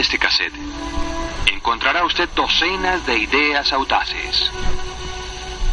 Este 0.00 0.18
cassette 0.18 0.54
encontrará 1.46 2.04
usted 2.04 2.26
docenas 2.34 3.04
de 3.04 3.18
ideas 3.18 3.70
audaces, 3.70 4.50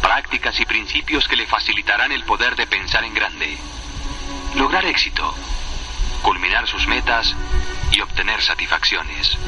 prácticas 0.02 0.60
y 0.60 0.66
principios 0.66 1.26
que 1.26 1.36
le 1.36 1.46
facilitarán 1.46 2.12
el 2.12 2.24
poder 2.24 2.54
de 2.54 2.66
pensar 2.66 3.04
en 3.04 3.14
grande, 3.14 3.56
lograr 4.54 4.84
éxito, 4.84 5.34
culminar 6.20 6.68
sus 6.68 6.86
metas 6.86 7.34
y 7.90 8.02
obtener 8.02 8.42
satisfacciones. 8.42 9.38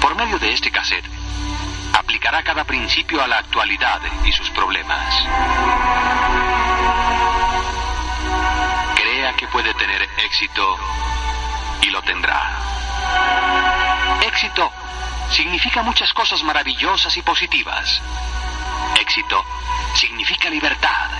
Por 0.00 0.14
medio 0.16 0.38
de 0.38 0.52
este 0.54 0.70
cassette, 0.70 1.17
aplicará 2.08 2.42
cada 2.42 2.64
principio 2.64 3.22
a 3.22 3.26
la 3.26 3.36
actualidad 3.36 4.00
y 4.24 4.32
sus 4.32 4.48
problemas. 4.52 5.14
Crea 8.94 9.34
que 9.34 9.46
puede 9.48 9.74
tener 9.74 10.08
éxito 10.24 10.78
y 11.82 11.90
lo 11.90 12.00
tendrá. 12.00 12.40
Éxito 14.22 14.72
significa 15.32 15.82
muchas 15.82 16.10
cosas 16.14 16.42
maravillosas 16.44 17.14
y 17.14 17.20
positivas. 17.20 18.00
Éxito 18.98 19.44
significa 19.94 20.48
libertad, 20.48 21.10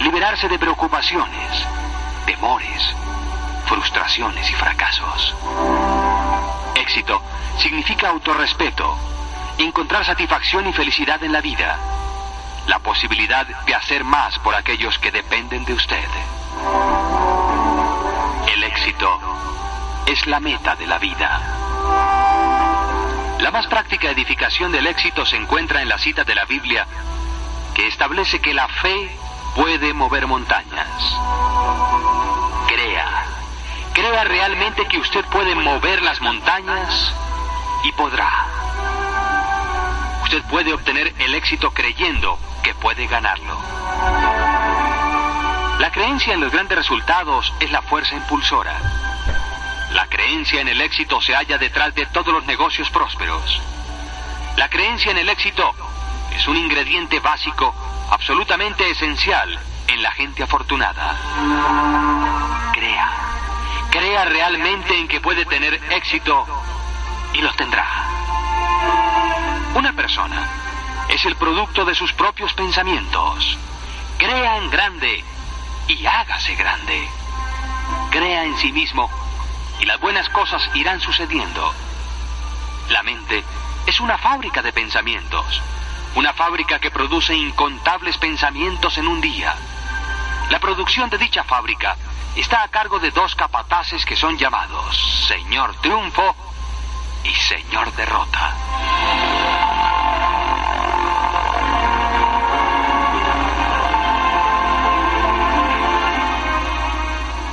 liberarse 0.00 0.48
de 0.48 0.58
preocupaciones, 0.58 1.66
temores, 2.26 2.96
frustraciones 3.66 4.50
y 4.50 4.54
fracasos. 4.54 5.36
Éxito 6.74 7.22
significa 7.58 8.08
autorrespeto, 8.08 8.98
encontrar 9.64 10.04
satisfacción 10.04 10.66
y 10.68 10.72
felicidad 10.72 11.22
en 11.22 11.32
la 11.32 11.40
vida, 11.40 11.78
la 12.66 12.78
posibilidad 12.78 13.46
de 13.46 13.74
hacer 13.74 14.04
más 14.04 14.38
por 14.40 14.54
aquellos 14.54 14.98
que 14.98 15.10
dependen 15.10 15.64
de 15.64 15.72
usted. 15.74 16.08
El 18.52 18.64
éxito 18.64 19.20
es 20.06 20.26
la 20.26 20.40
meta 20.40 20.76
de 20.76 20.86
la 20.86 20.98
vida. 20.98 21.40
La 23.40 23.50
más 23.50 23.66
práctica 23.66 24.10
edificación 24.10 24.70
del 24.70 24.86
éxito 24.86 25.24
se 25.24 25.36
encuentra 25.36 25.82
en 25.82 25.88
la 25.88 25.98
cita 25.98 26.24
de 26.24 26.34
la 26.34 26.44
Biblia 26.44 26.86
que 27.74 27.86
establece 27.86 28.40
que 28.40 28.52
la 28.52 28.68
fe 28.68 29.10
puede 29.54 29.94
mover 29.94 30.26
montañas. 30.26 30.86
Crea, 32.68 33.24
crea 33.94 34.24
realmente 34.24 34.86
que 34.86 34.98
usted 34.98 35.24
puede 35.26 35.54
mover 35.54 36.02
las 36.02 36.20
montañas 36.20 37.14
y 37.84 37.92
podrá. 37.92 38.59
Usted 40.30 40.44
puede 40.44 40.72
obtener 40.72 41.12
el 41.18 41.34
éxito 41.34 41.72
creyendo 41.72 42.38
que 42.62 42.72
puede 42.72 43.08
ganarlo. 43.08 43.58
La 45.80 45.90
creencia 45.90 46.34
en 46.34 46.40
los 46.40 46.52
grandes 46.52 46.78
resultados 46.78 47.52
es 47.58 47.68
la 47.72 47.82
fuerza 47.82 48.14
impulsora. 48.14 48.78
La 49.90 50.06
creencia 50.06 50.60
en 50.60 50.68
el 50.68 50.80
éxito 50.82 51.20
se 51.20 51.34
halla 51.34 51.58
detrás 51.58 51.96
de 51.96 52.06
todos 52.06 52.32
los 52.32 52.46
negocios 52.46 52.88
prósperos. 52.90 53.60
La 54.56 54.68
creencia 54.68 55.10
en 55.10 55.18
el 55.18 55.28
éxito 55.28 55.74
es 56.32 56.46
un 56.46 56.56
ingrediente 56.56 57.18
básico 57.18 57.74
absolutamente 58.12 58.88
esencial 58.88 59.58
en 59.88 60.00
la 60.00 60.12
gente 60.12 60.44
afortunada. 60.44 61.16
Crea, 62.72 63.10
crea 63.90 64.24
realmente 64.26 64.96
en 64.96 65.08
que 65.08 65.20
puede 65.20 65.44
tener 65.44 65.74
éxito 65.90 66.46
y 67.32 67.38
lo 67.38 67.52
tendrá. 67.54 68.29
Una 69.74 69.92
persona 69.92 70.48
es 71.08 71.24
el 71.26 71.36
producto 71.36 71.84
de 71.84 71.94
sus 71.94 72.12
propios 72.12 72.52
pensamientos. 72.54 73.56
Crea 74.18 74.56
en 74.58 74.68
grande 74.70 75.24
y 75.86 76.06
hágase 76.06 76.56
grande. 76.56 77.08
Crea 78.10 78.44
en 78.44 78.56
sí 78.58 78.72
mismo 78.72 79.08
y 79.80 79.86
las 79.86 80.00
buenas 80.00 80.28
cosas 80.30 80.68
irán 80.74 81.00
sucediendo. 81.00 81.72
La 82.88 83.02
mente 83.04 83.44
es 83.86 84.00
una 84.00 84.18
fábrica 84.18 84.60
de 84.60 84.72
pensamientos, 84.72 85.62
una 86.16 86.32
fábrica 86.32 86.80
que 86.80 86.90
produce 86.90 87.34
incontables 87.34 88.18
pensamientos 88.18 88.98
en 88.98 89.06
un 89.06 89.20
día. 89.20 89.54
La 90.50 90.58
producción 90.58 91.08
de 91.10 91.18
dicha 91.18 91.44
fábrica 91.44 91.96
está 92.34 92.64
a 92.64 92.68
cargo 92.68 92.98
de 92.98 93.12
dos 93.12 93.36
capataces 93.36 94.04
que 94.04 94.16
son 94.16 94.36
llamados 94.38 95.26
Señor 95.26 95.74
Triunfo 95.80 96.49
y 97.24 97.34
Señor 97.34 97.92
Derrota. 97.94 98.56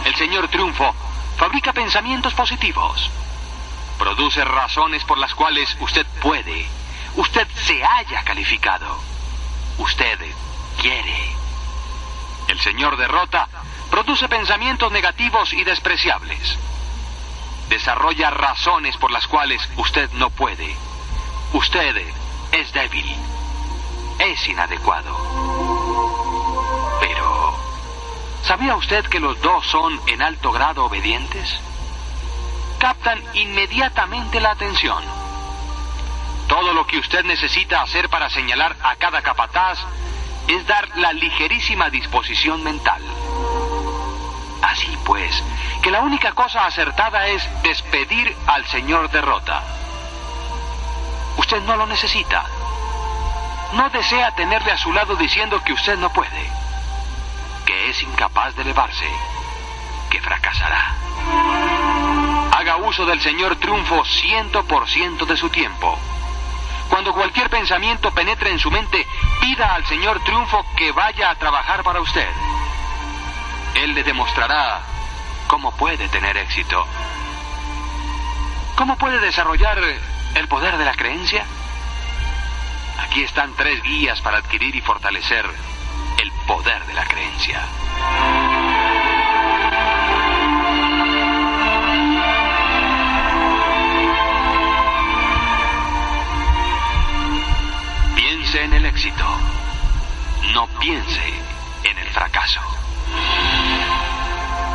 El 0.05 0.15
Señor 0.15 0.47
Triunfo 0.47 0.95
fabrica 1.37 1.73
pensamientos 1.73 2.33
positivos. 2.33 3.09
Produce 3.99 4.43
razones 4.43 5.03
por 5.03 5.17
las 5.17 5.33
cuales 5.33 5.75
usted 5.79 6.05
puede, 6.21 6.67
usted 7.15 7.47
se 7.65 7.83
haya 7.83 8.23
calificado, 8.23 8.99
usted 9.77 10.19
quiere. 10.79 11.35
El 12.47 12.59
Señor 12.59 12.97
Derrota 12.97 13.47
produce 13.89 14.29
pensamientos 14.29 14.91
negativos 14.91 15.53
y 15.53 15.63
despreciables. 15.63 16.57
Desarrolla 17.69 18.29
razones 18.29 18.95
por 18.97 19.11
las 19.11 19.27
cuales 19.27 19.61
usted 19.77 20.09
no 20.13 20.29
puede. 20.29 20.75
Usted 21.53 21.97
es 22.51 22.73
débil. 22.73 23.15
Es 24.19 24.47
inadecuado. 24.47 25.15
Pero, 26.99 27.55
¿sabía 28.43 28.75
usted 28.75 29.05
que 29.05 29.19
los 29.19 29.39
dos 29.41 29.65
son 29.67 29.99
en 30.07 30.21
alto 30.21 30.51
grado 30.51 30.85
obedientes? 30.85 31.59
Captan 32.79 33.21
inmediatamente 33.33 34.39
la 34.39 34.51
atención. 34.51 35.03
Todo 36.47 36.73
lo 36.73 36.87
que 36.87 36.99
usted 36.99 37.25
necesita 37.25 37.81
hacer 37.81 38.09
para 38.09 38.29
señalar 38.29 38.75
a 38.81 38.95
cada 38.95 39.21
capataz 39.21 39.79
es 40.47 40.65
dar 40.65 40.97
la 40.97 41.11
ligerísima 41.11 41.89
disposición 41.89 42.63
mental. 42.63 43.01
Así 44.61 44.97
pues, 45.05 45.43
que 45.87 45.91
la 45.91 46.01
única 46.01 46.33
cosa 46.33 46.65
acertada 46.65 47.27
es 47.27 47.47
despedir 47.63 48.35
al 48.45 48.67
señor 48.67 49.09
derrota. 49.09 49.63
Usted 51.37 51.61
no 51.61 51.77
lo 51.77 51.85
necesita. 51.85 52.43
No 53.71 53.89
desea 53.91 54.35
tenerle 54.35 54.73
a 54.73 54.77
su 54.77 54.91
lado 54.91 55.15
diciendo 55.15 55.63
que 55.63 55.71
usted 55.71 55.97
no 55.97 56.11
puede, 56.11 56.51
que 57.65 57.89
es 57.89 58.03
incapaz 58.03 58.53
de 58.57 58.63
elevarse, 58.63 59.09
que 60.09 60.19
fracasará. 60.19 60.93
Haga 62.51 62.75
uso 62.75 63.05
del 63.05 63.21
señor 63.21 63.55
triunfo 63.55 64.03
ciento 64.03 64.65
por 64.65 64.89
ciento 64.89 65.25
de 65.25 65.37
su 65.37 65.49
tiempo. 65.49 65.97
Cuando 66.89 67.13
cualquier 67.13 67.49
pensamiento 67.49 68.11
penetre 68.11 68.51
en 68.51 68.59
su 68.59 68.69
mente, 68.69 69.07
pida 69.39 69.73
al 69.73 69.85
Señor 69.85 70.21
Triunfo 70.25 70.65
que 70.75 70.91
vaya 70.91 71.29
a 71.29 71.35
trabajar 71.35 71.81
para 71.83 72.01
usted. 72.01 72.27
Él 73.75 73.93
le 73.93 74.03
demostrará 74.03 74.96
cómo 75.47 75.71
puede 75.71 76.07
tener 76.09 76.37
éxito. 76.37 76.85
¿Cómo 78.75 78.95
puede 78.97 79.19
desarrollar 79.19 79.79
el 80.35 80.47
poder 80.47 80.77
de 80.77 80.85
la 80.85 80.93
creencia? 80.93 81.45
Aquí 82.99 83.23
están 83.23 83.53
tres 83.55 83.81
guías 83.81 84.21
para 84.21 84.37
adquirir 84.37 84.75
y 84.75 84.81
fortalecer 84.81 85.45
el 86.19 86.31
poder 86.45 86.85
de 86.85 86.93
la 86.93 87.05
creencia. 87.05 87.61
Piense 98.15 98.63
en 98.63 98.73
el 98.73 98.85
éxito. 98.85 99.25
No 100.53 100.67
piense 100.79 101.33
en 101.83 101.97
el 101.97 102.07
fracaso. 102.09 102.61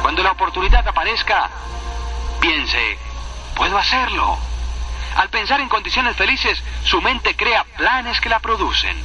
Cuando 0.03 0.25
la 0.25 0.33
oportunidad 0.33 0.87
aparezca, 0.87 1.49
piense, 2.41 2.99
puedo 3.55 3.79
hacerlo. 3.79 4.37
Al 5.15 5.29
pensar 5.31 5.61
en 5.61 5.69
condiciones 5.69 6.17
felices, 6.17 6.61
su 6.83 7.01
mente 7.01 7.37
crea 7.37 7.65
planes 7.77 8.21
que 8.21 8.29
la 8.29 8.41
producen. 8.41 8.97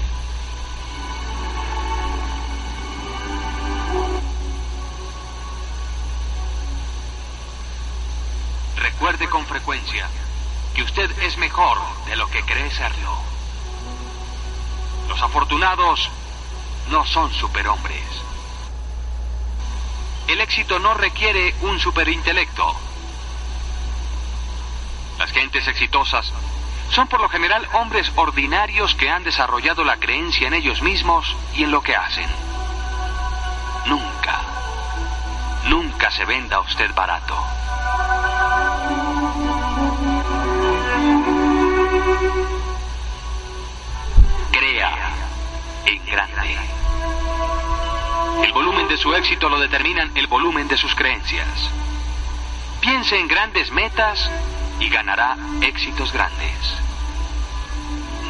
Recuerde 8.77 9.29
con 9.29 9.45
frecuencia 9.45 10.07
que 10.73 10.81
usted 10.81 11.11
es 11.19 11.37
mejor 11.37 11.77
de 12.07 12.15
lo 12.15 12.27
que 12.31 12.41
cree 12.41 12.71
serlo. 12.71 13.17
Los 15.07 15.21
afortunados 15.21 16.09
no 16.89 17.05
son 17.05 17.31
superhombres. 17.31 18.03
El 20.27 20.41
éxito 20.41 20.77
no 20.79 20.93
requiere 20.93 21.55
un 21.61 21.79
superintelecto. 21.79 22.75
Las 25.17 25.31
gentes 25.31 25.67
exitosas 25.67 26.31
son 26.91 27.07
por 27.07 27.21
lo 27.21 27.29
general 27.29 27.67
hombres 27.73 28.11
ordinarios 28.15 28.93
que 28.95 29.09
han 29.09 29.23
desarrollado 29.23 29.83
la 29.83 29.97
creencia 29.97 30.47
en 30.47 30.53
ellos 30.53 30.81
mismos 30.81 31.35
y 31.53 31.63
en 31.63 31.71
lo 31.71 31.81
que 31.81 31.95
hacen. 31.95 32.29
Nunca, 33.85 34.41
nunca 35.65 36.11
se 36.11 36.25
venda 36.25 36.59
usted 36.59 36.93
barato. 36.93 37.35
Crea 44.51 45.13
en 45.85 46.05
grande. 46.05 46.76
El 48.43 48.53
volumen 48.53 48.87
de 48.87 48.97
su 48.97 49.13
éxito 49.15 49.49
lo 49.49 49.59
determinan 49.59 50.11
el 50.15 50.27
volumen 50.27 50.67
de 50.67 50.77
sus 50.77 50.93
creencias. 50.93 51.47
Piense 52.79 53.19
en 53.19 53.27
grandes 53.27 53.71
metas 53.71 54.29
y 54.79 54.89
ganará 54.89 55.35
éxitos 55.61 56.13
grandes. 56.13 56.77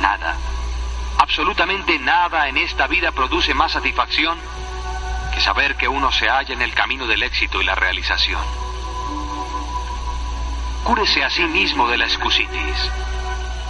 Nada, 0.02 0.38
absolutamente 1.18 2.00
nada 2.00 2.48
en 2.48 2.58
esta 2.58 2.88
vida 2.88 3.12
produce 3.12 3.54
más 3.54 3.74
satisfacción 3.74 4.40
que 5.34 5.42
saber 5.42 5.76
que 5.76 5.88
uno 5.88 6.12
se 6.12 6.30
halla 6.30 6.54
en 6.54 6.62
el 6.62 6.74
camino 6.74 7.06
del 7.06 7.24
éxito 7.24 7.62
y 7.62 7.66
la 7.66 7.76
realización. 7.76 8.42
Cúrese 10.84 11.24
a 11.24 11.30
sí 11.30 11.44
mismo 11.44 11.88
de 11.90 11.98
la 11.98 12.06
excusitis, 12.06 12.92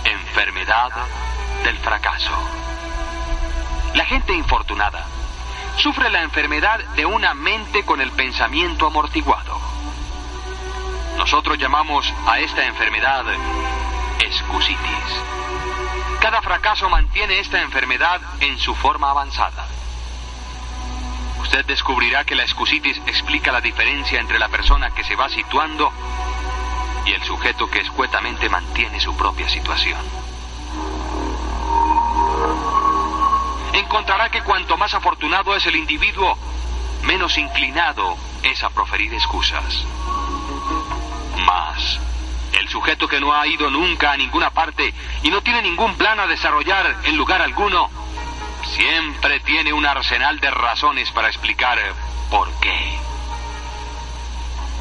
enfermedad 0.03 0.91
del 1.63 1.77
fracaso. 1.77 2.31
La 3.95 4.05
gente 4.05 4.33
infortunada 4.33 5.16
sufre 5.77 6.09
la 6.09 6.23
enfermedad 6.23 6.79
de 6.95 7.05
una 7.05 7.33
mente 7.33 7.83
con 7.83 8.01
el 8.01 8.11
pensamiento 8.11 8.87
amortiguado. 8.87 9.59
Nosotros 11.17 11.57
llamamos 11.57 12.11
a 12.25 12.39
esta 12.39 12.65
enfermedad 12.65 13.25
excusitis. 14.19 15.21
Cada 16.19 16.41
fracaso 16.41 16.89
mantiene 16.89 17.39
esta 17.39 17.61
enfermedad 17.61 18.21
en 18.39 18.57
su 18.57 18.73
forma 18.75 19.11
avanzada. 19.11 19.67
Usted 21.41 21.65
descubrirá 21.65 22.25
que 22.25 22.35
la 22.35 22.43
excusitis 22.43 22.97
explica 23.05 23.51
la 23.51 23.61
diferencia 23.61 24.19
entre 24.19 24.39
la 24.39 24.49
persona 24.49 24.89
que 24.91 25.03
se 25.03 25.15
va 25.15 25.29
situando 25.29 25.91
y 27.05 27.13
el 27.13 27.23
sujeto 27.23 27.69
que 27.69 27.79
escuetamente 27.79 28.49
mantiene 28.49 28.99
su 28.99 29.15
propia 29.15 29.47
situación. 29.47 30.26
Encontrará 33.73 34.29
que 34.29 34.41
cuanto 34.41 34.77
más 34.77 34.93
afortunado 34.93 35.55
es 35.55 35.65
el 35.65 35.75
individuo, 35.75 36.37
menos 37.03 37.37
inclinado 37.37 38.17
es 38.43 38.63
a 38.63 38.69
proferir 38.69 39.13
excusas. 39.13 39.85
Más, 41.45 41.99
el 42.53 42.67
sujeto 42.69 43.07
que 43.07 43.19
no 43.19 43.33
ha 43.33 43.45
ido 43.47 43.69
nunca 43.69 44.11
a 44.11 44.17
ninguna 44.17 44.49
parte 44.49 44.93
y 45.23 45.29
no 45.29 45.41
tiene 45.41 45.61
ningún 45.61 45.95
plan 45.95 46.19
a 46.19 46.27
desarrollar 46.27 46.97
en 47.03 47.17
lugar 47.17 47.41
alguno, 47.41 47.89
siempre 48.63 49.39
tiene 49.41 49.73
un 49.73 49.85
arsenal 49.85 50.39
de 50.39 50.51
razones 50.51 51.11
para 51.11 51.27
explicar 51.27 51.79
por 52.29 52.51
qué. 52.59 52.99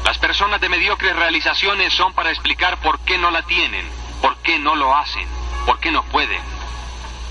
Las 0.03 0.17
personas 0.17 0.61
de 0.61 0.69
mediocres 0.69 1.15
realizaciones 1.15 1.93
son 1.93 2.13
para 2.13 2.29
explicar 2.29 2.77
por 2.77 2.99
qué 2.99 3.17
no 3.17 3.29
la 3.31 3.43
tienen, 3.43 3.85
por 4.21 4.37
qué 4.37 4.57
no 4.59 4.75
lo 4.75 4.95
hacen, 4.95 5.27
por 5.65 5.79
qué 5.79 5.91
no 5.91 6.03
pueden 6.03 6.41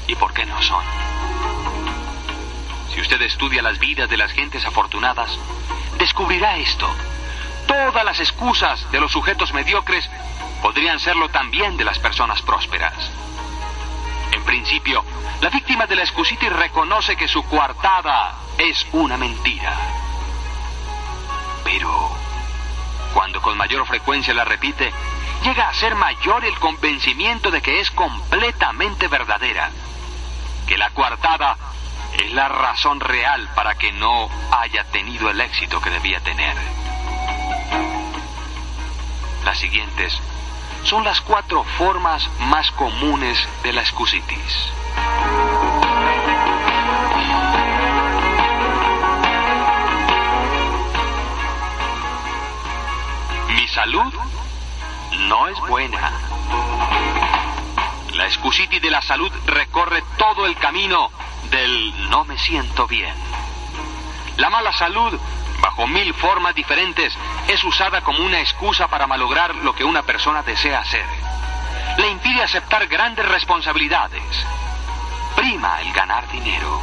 y 0.07 0.15
por 0.15 0.33
qué 0.35 0.45
no 0.45 0.61
son. 0.63 0.85
Si 2.97 3.03
usted 3.03 3.21
estudia 3.21 3.61
las 3.61 3.79
vidas 3.79 4.09
de 4.09 4.17
las 4.17 4.33
gentes 4.33 4.65
afortunadas, 4.65 5.39
descubrirá 5.99 6.57
esto. 6.57 6.89
Todas 7.67 8.03
las 8.03 8.19
excusas 8.21 8.91
de 8.91 8.99
los 9.01 9.13
sujetos 9.13 9.53
mediocres 9.53 10.09
podrían 10.63 10.99
serlo 10.99 11.29
también 11.29 11.77
de 11.77 11.85
las 11.85 11.99
personas 11.99 12.41
prósperas. 12.41 12.95
En 14.33 14.43
principio, 14.45 15.05
la 15.43 15.51
víctima 15.51 15.85
de 15.85 15.97
la 15.97 16.05
excusitis 16.05 16.51
reconoce 16.51 17.17
que 17.17 17.29
su 17.29 17.43
coartada 17.45 18.35
es 18.57 18.87
una 18.93 19.19
mentira. 19.19 19.77
Pero, 21.65 22.17
cuando 23.13 23.43
con 23.43 23.59
mayor 23.59 23.87
frecuencia 23.87 24.33
la 24.33 24.47
repite, 24.47 24.91
llega 25.45 25.69
a 25.69 25.75
ser 25.75 25.95
mayor 25.97 26.47
el 26.47 26.59
convencimiento 26.59 27.51
de 27.51 27.61
que 27.61 27.79
es 27.79 27.91
completamente 27.91 29.07
verdadera, 29.09 29.71
que 30.67 30.79
la 30.79 30.89
coartada 30.93 31.59
es 32.19 32.33
la 32.33 32.49
razón 32.49 33.01
real 33.01 33.49
para 33.55 33.75
que 33.75 33.93
no 33.93 34.29
haya 34.51 34.85
tenido 34.85 35.31
el 35.31 35.41
éxito 35.41 35.81
que 35.81 35.91
debía 35.91 36.21
tener. 36.21 36.57
Las 39.45 39.59
siguientes 39.59 40.19
son 40.85 41.05
las 41.05 41.21
cuatro 41.21 41.65
formas 41.79 42.29
más 42.41 42.71
comunes 42.73 43.39
de 43.63 43.73
la 43.73 43.81
excusitis. 43.81 44.73
Mi 53.49 53.69
salud 53.69 54.13
no 55.29 55.49
es 55.49 55.59
buena. 55.69 56.13
La 58.15 58.25
excusitis 58.25 58.81
de 58.81 58.91
la 58.91 59.03
salud 59.03 59.31
recorre 59.47 60.03
todo 60.19 60.47
el 60.47 60.57
camino 60.57 61.11
del 61.51 62.11
no 62.11 62.25
me 62.25 62.39
siento 62.39 62.87
bien. 62.87 63.15
La 64.37 64.51
mala 64.51 64.73
salud, 64.73 65.19
bajo 65.61 65.87
mil 65.87 66.13
formas 66.15 66.55
diferentes, 66.55 67.17
es 67.49 67.63
usada 67.65 68.03
como 68.03 68.25
una 68.25 68.41
excusa 68.41 68.89
para 68.89 69.07
malograr 69.07 69.55
lo 69.57 69.75
que 69.75 69.85
una 69.85 70.03
persona 70.03 70.43
desea 70.43 70.81
hacer. 70.81 71.07
Le 71.99 72.11
impide 72.11 72.43
aceptar 72.43 72.87
grandes 72.87 73.27
responsabilidades. 73.27 74.23
Prima 75.35 75.81
el 75.81 75.93
ganar 75.93 76.31
dinero. 76.31 76.83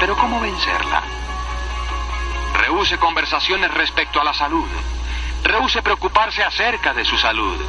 Pero 0.00 0.16
¿cómo 0.16 0.40
vencerla? 0.40 1.02
Rehúse 2.54 2.98
conversaciones 2.98 3.72
respecto 3.72 4.20
a 4.20 4.24
la 4.24 4.34
salud. 4.34 4.68
Rehúse 5.42 5.82
preocuparse 5.82 6.42
acerca 6.42 6.92
de 6.92 7.04
su 7.04 7.16
salud. 7.16 7.60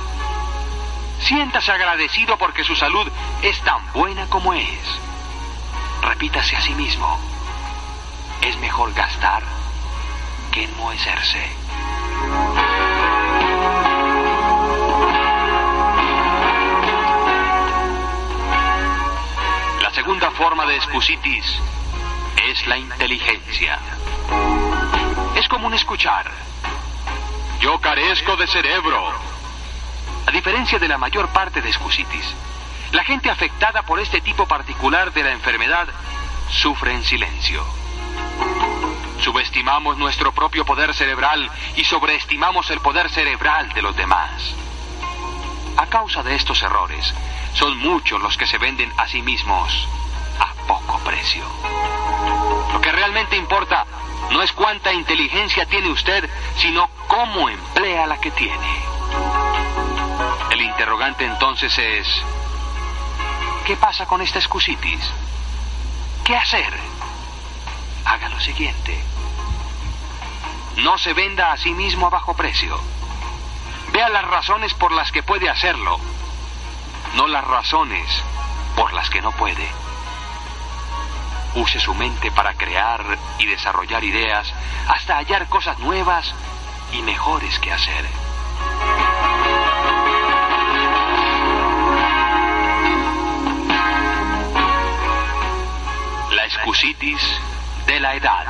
Siéntase 1.19 1.71
agradecido 1.71 2.37
porque 2.37 2.63
su 2.63 2.75
salud 2.75 3.07
es 3.41 3.59
tan 3.61 3.91
buena 3.93 4.27
como 4.27 4.53
es. 4.53 4.99
Repítase 6.07 6.55
a 6.55 6.61
sí 6.61 6.73
mismo. 6.73 7.19
Es 8.41 8.57
mejor 8.59 8.93
gastar 8.93 9.43
que 10.53 10.63
enmohecerse. 10.63 11.45
La 19.81 19.91
segunda 19.91 20.31
forma 20.31 20.65
de 20.65 20.77
excusitis 20.77 21.45
es 22.49 22.67
la 22.67 22.77
inteligencia. 22.77 23.77
Es 25.35 25.47
común 25.49 25.73
escuchar. 25.73 26.31
Yo 27.59 27.79
carezco 27.81 28.37
de 28.37 28.47
cerebro. 28.47 29.11
A 30.25 30.31
diferencia 30.31 30.79
de 30.79 30.87
la 30.87 30.97
mayor 30.97 31.27
parte 31.33 31.61
de 31.61 31.67
excusitis, 31.67 32.33
la 32.97 33.03
gente 33.03 33.29
afectada 33.29 33.83
por 33.83 33.99
este 33.99 34.21
tipo 34.21 34.47
particular 34.47 35.13
de 35.13 35.21
la 35.21 35.31
enfermedad 35.31 35.87
sufre 36.49 36.95
en 36.95 37.05
silencio. 37.05 37.63
Subestimamos 39.21 39.99
nuestro 39.99 40.31
propio 40.31 40.65
poder 40.65 40.95
cerebral 40.95 41.47
y 41.75 41.83
sobreestimamos 41.83 42.71
el 42.71 42.79
poder 42.79 43.11
cerebral 43.11 43.71
de 43.73 43.83
los 43.83 43.95
demás. 43.95 44.55
A 45.77 45.85
causa 45.85 46.23
de 46.23 46.33
estos 46.33 46.63
errores, 46.63 47.13
son 47.53 47.77
muchos 47.77 48.19
los 48.19 48.35
que 48.35 48.47
se 48.47 48.57
venden 48.57 48.91
a 48.97 49.07
sí 49.07 49.21
mismos 49.21 49.87
a 50.39 50.53
poco 50.65 50.97
precio. 51.03 51.45
Lo 52.73 52.81
que 52.81 52.91
realmente 52.91 53.37
importa 53.37 53.85
no 54.31 54.41
es 54.41 54.51
cuánta 54.53 54.91
inteligencia 54.91 55.67
tiene 55.67 55.91
usted, 55.91 56.27
sino 56.55 56.89
cómo 57.07 57.47
emplea 57.47 58.07
la 58.07 58.19
que 58.19 58.31
tiene. 58.31 58.81
El 60.49 60.61
interrogante 60.61 61.25
entonces 61.25 61.77
es, 61.77 62.07
¿qué 63.67 63.75
pasa 63.75 64.05
con 64.05 64.21
esta 64.21 64.39
excusitis? 64.39 65.11
¿Qué 66.23 66.37
hacer? 66.37 66.73
Haga 68.05 68.29
lo 68.29 68.39
siguiente. 68.39 68.97
No 70.77 70.97
se 70.97 71.13
venda 71.13 71.51
a 71.51 71.57
sí 71.57 71.71
mismo 71.71 72.07
a 72.07 72.09
bajo 72.09 72.33
precio. 72.33 72.79
Vea 73.91 74.07
las 74.07 74.23
razones 74.23 74.73
por 74.73 74.93
las 74.93 75.11
que 75.11 75.21
puede 75.21 75.49
hacerlo, 75.49 75.99
no 77.15 77.27
las 77.27 77.43
razones 77.43 78.07
por 78.77 78.93
las 78.93 79.09
que 79.09 79.21
no 79.21 79.33
puede. 79.33 79.67
Use 81.55 81.81
su 81.81 81.93
mente 81.93 82.31
para 82.31 82.53
crear 82.53 83.03
y 83.37 83.47
desarrollar 83.47 84.01
ideas 84.05 84.47
hasta 84.87 85.17
hallar 85.17 85.49
cosas 85.49 85.77
nuevas 85.79 86.33
y 86.93 87.01
mejores 87.01 87.59
que 87.59 87.73
hacer. 87.73 88.05
La 96.67 96.71
excusitis 96.73 97.21
de 97.85 97.97
la 98.01 98.15
edad. 98.15 98.45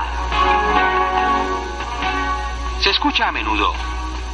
Se 2.82 2.90
escucha 2.90 3.28
a 3.28 3.32
menudo. 3.32 3.76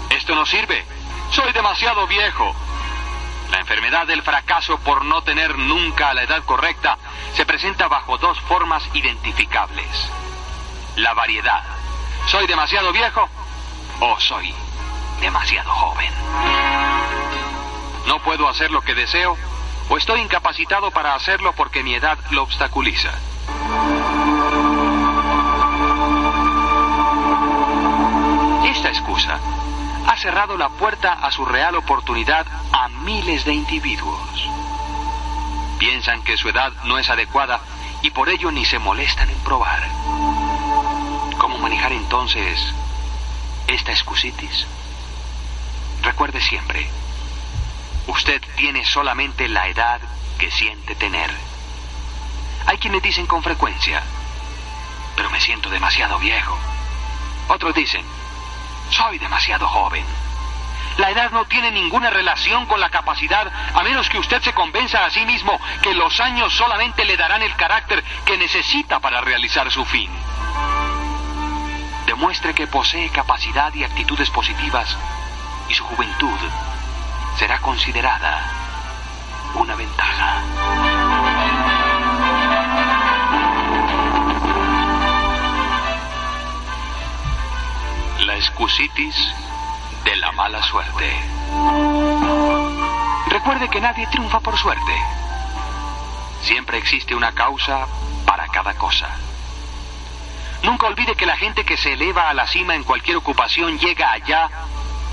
Esto 0.10 0.36
no 0.36 0.46
sirve. 0.46 0.86
Soy 1.32 1.52
demasiado 1.52 2.08
viejo. 2.08 2.56
La 3.52 3.60
enfermedad 3.60 4.08
del 4.08 4.22
fracaso 4.22 4.78
por 4.78 5.04
no 5.04 5.22
tener 5.24 5.58
nunca 5.58 6.14
la 6.14 6.24
edad 6.24 6.46
correcta 6.46 6.98
se 7.34 7.46
presenta 7.46 7.90
bajo 7.90 8.18
dos 8.20 8.40
formas 8.48 8.84
identificables. 8.94 10.10
La 10.96 11.14
variedad. 11.14 11.64
¿Soy 12.28 12.48
demasiado 12.48 12.94
viejo 12.94 13.28
o 14.00 14.18
soy 14.18 14.56
demasiado 15.20 15.70
joven? 15.70 16.14
No 18.08 18.20
puedo 18.24 18.48
hacer 18.48 18.72
lo 18.72 18.82
que 18.82 18.96
deseo 18.96 19.38
o 19.90 19.98
estoy 19.98 20.22
incapacitado 20.22 20.90
para 20.92 21.16
hacerlo 21.16 21.52
porque 21.52 21.84
mi 21.84 21.96
edad 21.96 22.18
lo 22.32 22.44
obstaculiza. 22.44 23.12
Esta 28.66 28.90
excusa 28.90 29.40
ha 30.08 30.18
cerrado 30.18 30.58
la 30.58 30.70
puerta 30.70 31.14
a 31.14 31.32
su 31.32 31.46
real 31.46 31.76
oportunidad 31.76 32.46
a 32.72 32.88
miles 32.90 33.46
de 33.46 33.54
individuos. 33.54 34.50
Piensan 35.80 36.24
que 36.24 36.38
su 36.38 36.50
edad 36.50 36.72
no 36.86 36.98
es 36.98 37.10
adecuada 37.10 37.62
y 38.02 38.10
por 38.12 38.30
ello 38.30 38.52
ni 38.52 38.66
se 38.66 38.80
molestan 38.80 39.30
en 39.30 39.38
probar. 39.40 39.82
¿Cómo 41.38 41.58
manejar 41.58 41.94
entonces 41.94 42.60
esta 43.68 43.92
excusitis? 43.92 44.68
Recuerde 46.02 46.42
siempre, 46.42 46.88
usted 48.08 48.42
tiene 48.58 48.84
solamente 48.86 49.48
la 49.48 49.68
edad 49.68 50.02
que 50.38 50.52
siente 50.52 50.96
tener. 50.96 51.32
Hay 52.66 52.78
quienes 52.78 53.02
dicen 53.02 53.26
con 53.26 53.44
frecuencia, 53.44 54.02
pero 55.16 55.30
me 55.30 55.40
siento 55.40 55.70
demasiado 55.70 56.18
viejo. 56.20 56.58
Otros 57.48 57.74
dicen, 57.76 58.06
soy 58.90 59.20
demasiado 59.20 59.68
joven. 59.68 60.06
La 60.98 61.10
edad 61.10 61.32
no 61.32 61.46
tiene 61.46 61.72
ninguna 61.72 62.10
relación 62.10 62.66
con 62.68 62.80
la 62.80 62.90
capacidad, 62.90 63.52
a 63.74 63.84
menos 63.84 64.10
que 64.10 64.20
usted 64.20 64.42
se 64.42 64.54
convenza 64.54 65.06
a 65.06 65.10
sí 65.10 65.26
mismo 65.26 65.60
que 65.82 65.94
los 65.94 66.20
años 66.20 66.54
solamente 66.54 67.04
le 67.04 67.18
darán 67.18 67.42
el 67.42 67.56
carácter 67.56 68.04
que 68.26 68.38
necesita 68.38 69.00
para 69.00 69.20
realizar 69.22 69.72
su 69.72 69.84
fin. 69.86 70.12
Demuestre 72.06 72.54
que 72.54 72.68
posee 72.68 73.10
capacidad 73.10 73.74
y 73.74 73.84
actitudes 73.84 74.30
positivas 74.30 74.96
y 75.68 75.74
su 75.74 75.84
juventud 75.84 76.38
será 77.38 77.60
considerada 77.60 78.44
una 79.56 79.76
ventaja. 79.76 81.03
Excusitis 88.44 89.16
de 90.04 90.16
la 90.18 90.34
mala 90.34 90.62
suerte. 90.64 91.10
Recuerde 93.30 93.70
que 93.70 93.80
nadie 93.80 94.06
triunfa 94.08 94.42
por 94.42 94.58
suerte. 94.58 94.94
Siempre 96.42 96.78
existe 96.78 97.16
una 97.16 97.32
causa 97.32 97.88
para 98.26 98.46
cada 98.50 98.74
cosa. 98.74 99.08
Nunca 100.62 100.88
olvide 100.88 101.16
que 101.16 101.26
la 101.26 101.38
gente 101.38 101.64
que 101.64 101.78
se 101.78 101.94
eleva 101.94 102.30
a 102.30 102.34
la 102.34 102.46
cima 102.46 102.76
en 102.76 102.84
cualquier 102.84 103.16
ocupación 103.16 103.80
llega 103.80 104.12
allá 104.12 104.50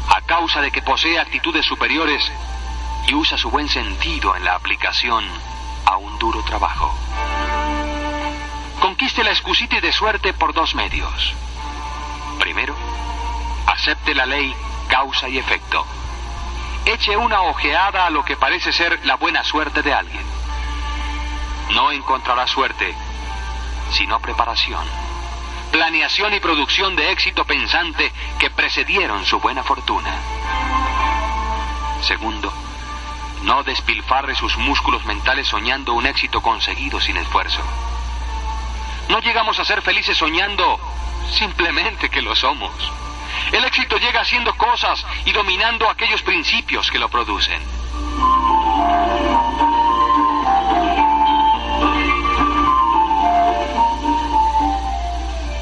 a 0.08 0.20
causa 0.22 0.60
de 0.60 0.72
que 0.72 0.82
posee 0.82 1.20
actitudes 1.20 1.64
superiores 1.64 2.32
y 3.06 3.14
usa 3.14 3.38
su 3.38 3.49
buen 3.49 3.68
sentido 3.68 4.34
en 4.34 4.44
la 4.44 4.56
aplicación 4.56 5.25
a 5.87 5.96
un 5.99 6.18
duro 6.18 6.42
trabajo. 6.42 6.92
Conquiste 8.80 9.22
la 9.22 9.30
excusitis 9.30 9.80
de 9.80 9.92
suerte 9.92 10.32
por 10.32 10.52
dos 10.52 10.75
medios. 10.75 11.32
Primero, 12.40 12.75
acepte 13.71 14.15
la 14.15 14.27
ley 14.27 14.55
causa 14.89 15.29
y 15.29 15.39
efecto. 15.39 15.87
Eche 16.85 17.17
una 17.17 17.43
ojeada 17.43 18.07
a 18.07 18.11
lo 18.11 18.25
que 18.25 18.37
parece 18.37 18.73
ser 18.73 18.99
la 19.05 19.17
buena 19.17 19.45
suerte 19.45 19.83
de 19.83 19.93
alguien. 19.93 20.25
No 21.71 21.93
encontrará 21.93 22.47
suerte, 22.47 22.95
sino 23.93 24.19
preparación, 24.21 24.85
planeación 25.71 26.35
y 26.35 26.41
producción 26.41 26.97
de 26.97 27.12
éxito 27.12 27.45
pensante 27.45 28.12
que 28.39 28.50
precedieron 28.50 29.25
su 29.25 29.39
buena 29.39 29.62
fortuna. 29.62 30.11
Segundo, 32.03 32.53
no 33.43 33.62
despilfarre 33.62 34.35
sus 34.35 34.57
músculos 34.57 35.05
mentales 35.05 35.47
soñando 35.47 35.93
un 35.93 36.07
éxito 36.07 36.41
conseguido 36.43 37.00
sin 37.00 37.17
esfuerzo. 37.17 37.62
No 39.09 39.21
llegamos 39.21 39.59
a 39.59 39.65
ser 39.65 39.83
felices 39.83 40.17
soñando 40.17 40.79
simplemente 41.31 42.09
que 42.09 42.23
lo 42.23 42.35
somos. 42.35 42.73
El 43.52 43.64
éxito 43.64 43.97
llega 43.97 44.21
haciendo 44.21 44.54
cosas 44.54 45.04
y 45.25 45.33
dominando 45.33 45.88
aquellos 45.88 46.23
principios 46.23 46.90
que 46.90 46.99
lo 46.99 47.09
producen. 47.09 47.61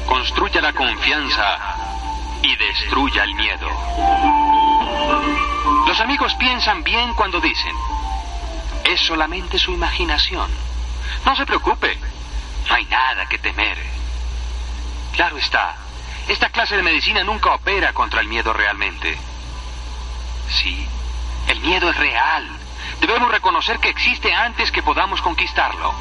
Construya 0.05 0.61
la 0.61 0.73
confianza 0.73 1.57
y 2.43 2.55
destruya 2.55 3.23
el 3.23 3.33
miedo. 3.35 3.67
Los 5.87 5.99
amigos 5.99 6.35
piensan 6.35 6.83
bien 6.83 7.13
cuando 7.15 7.41
dicen, 7.41 7.75
es 8.83 9.01
solamente 9.01 9.57
su 9.57 9.71
imaginación. 9.71 10.51
No 11.25 11.35
se 11.35 11.45
preocupe, 11.45 11.97
no 12.67 12.75
hay 12.75 12.85
nada 12.85 13.27
que 13.27 13.39
temer. 13.39 13.77
Claro 15.13 15.37
está, 15.37 15.75
esta 16.29 16.49
clase 16.49 16.77
de 16.77 16.83
medicina 16.83 17.23
nunca 17.23 17.51
opera 17.53 17.91
contra 17.91 18.21
el 18.21 18.27
miedo 18.27 18.53
realmente. 18.53 19.17
Sí, 20.47 20.87
el 21.47 21.59
miedo 21.59 21.89
es 21.89 21.97
real. 21.97 22.47
Debemos 23.01 23.31
reconocer 23.31 23.79
que 23.79 23.89
existe 23.89 24.31
antes 24.31 24.71
que 24.71 24.83
podamos 24.83 25.21
conquistarlo. 25.21 25.91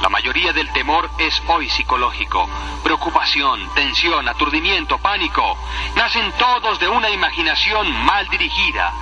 La 0.00 0.08
mayoría 0.08 0.54
del 0.54 0.72
temor 0.72 1.10
es 1.18 1.42
hoy 1.48 1.68
psicológico. 1.68 2.48
Preocupación, 2.82 3.68
tensión, 3.74 4.26
aturdimiento, 4.26 4.98
pánico. 4.98 5.58
Nacen 5.96 6.32
todos 6.38 6.78
de 6.78 6.88
una 6.88 7.10
imaginación 7.10 7.90
mal 8.04 8.26
dirigida. 8.28 8.92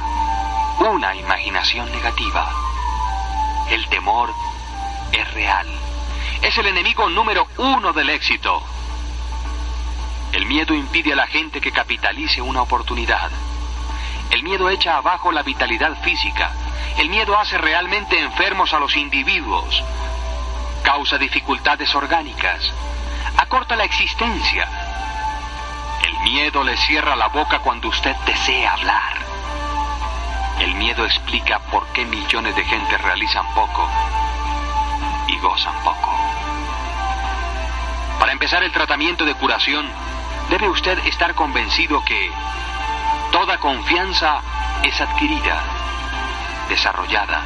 Una 0.80 1.14
imaginación 1.14 1.90
negativa. 1.92 2.50
El 3.70 3.86
temor 3.88 4.32
es 5.12 5.32
real. 5.32 5.68
Es 6.42 6.58
el 6.58 6.66
enemigo 6.66 7.08
número 7.08 7.46
uno 7.56 7.92
del 7.92 8.10
éxito. 8.10 8.73
El 10.34 10.46
miedo 10.46 10.74
impide 10.74 11.12
a 11.12 11.16
la 11.16 11.28
gente 11.28 11.60
que 11.60 11.70
capitalice 11.70 12.42
una 12.42 12.60
oportunidad. 12.60 13.30
El 14.32 14.42
miedo 14.42 14.68
echa 14.68 14.96
abajo 14.96 15.30
la 15.30 15.44
vitalidad 15.44 15.96
física. 16.02 16.50
El 16.98 17.08
miedo 17.08 17.38
hace 17.38 17.56
realmente 17.56 18.18
enfermos 18.18 18.74
a 18.74 18.80
los 18.80 18.96
individuos. 18.96 19.80
Causa 20.82 21.18
dificultades 21.18 21.94
orgánicas. 21.94 22.72
Acorta 23.36 23.76
la 23.76 23.84
existencia. 23.84 24.68
El 26.02 26.18
miedo 26.24 26.64
le 26.64 26.76
cierra 26.78 27.14
la 27.14 27.28
boca 27.28 27.60
cuando 27.60 27.86
usted 27.86 28.16
desea 28.26 28.72
hablar. 28.72 29.14
El 30.58 30.74
miedo 30.74 31.04
explica 31.04 31.60
por 31.70 31.86
qué 31.92 32.04
millones 32.06 32.56
de 32.56 32.64
gente 32.64 32.98
realizan 32.98 33.46
poco 33.54 33.88
y 35.28 35.38
gozan 35.38 35.74
poco. 35.84 36.12
Para 38.18 38.32
empezar 38.32 38.64
el 38.64 38.72
tratamiento 38.72 39.24
de 39.24 39.34
curación, 39.34 39.86
debe 40.58 40.68
usted 40.68 40.96
estar 41.06 41.34
convencido 41.34 42.04
que 42.04 42.30
toda 43.32 43.58
confianza 43.58 44.40
es 44.84 45.00
adquirida, 45.00 45.60
desarrollada. 46.68 47.42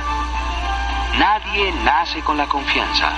Nadie 1.17 1.73
nace 1.85 2.21
con 2.21 2.37
la 2.37 2.47
confianza. 2.47 3.11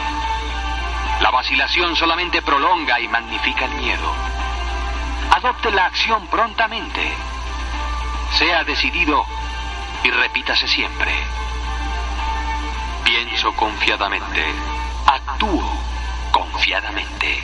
La 1.21 1.33
vacilación 1.33 1.97
solamente 1.97 2.41
prolonga 2.41 3.01
y 3.01 3.09
magnifica 3.09 3.65
el 3.65 3.73
miedo. 3.73 4.15
Adopte 5.33 5.73
la 5.73 5.87
acción 5.87 6.25
prontamente. 6.29 7.13
Sea 8.39 8.63
decidido 8.63 9.25
y 10.05 10.11
repítase 10.13 10.69
siempre. 10.69 11.13
Pienso 13.03 13.53
confiadamente. 13.55 14.45
Actúo 15.07 15.69
confiadamente. 16.31 17.43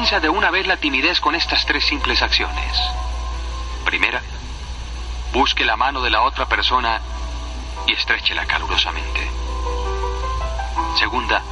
Venza 0.00 0.18
de 0.18 0.30
una 0.30 0.50
vez 0.50 0.66
la 0.66 0.78
timidez 0.78 1.20
con 1.20 1.34
estas 1.34 1.66
tres 1.66 1.84
simples 1.84 2.22
acciones. 2.22 2.80
Primera, 3.84 4.22
busque 5.34 5.62
la 5.62 5.76
mano 5.76 6.00
de 6.00 6.08
la 6.08 6.22
otra 6.22 6.46
persona 6.46 7.02
y 7.86 7.92
estrechela 7.92 8.46
calurosamente. 8.46 9.30
Segunda, 10.98 11.42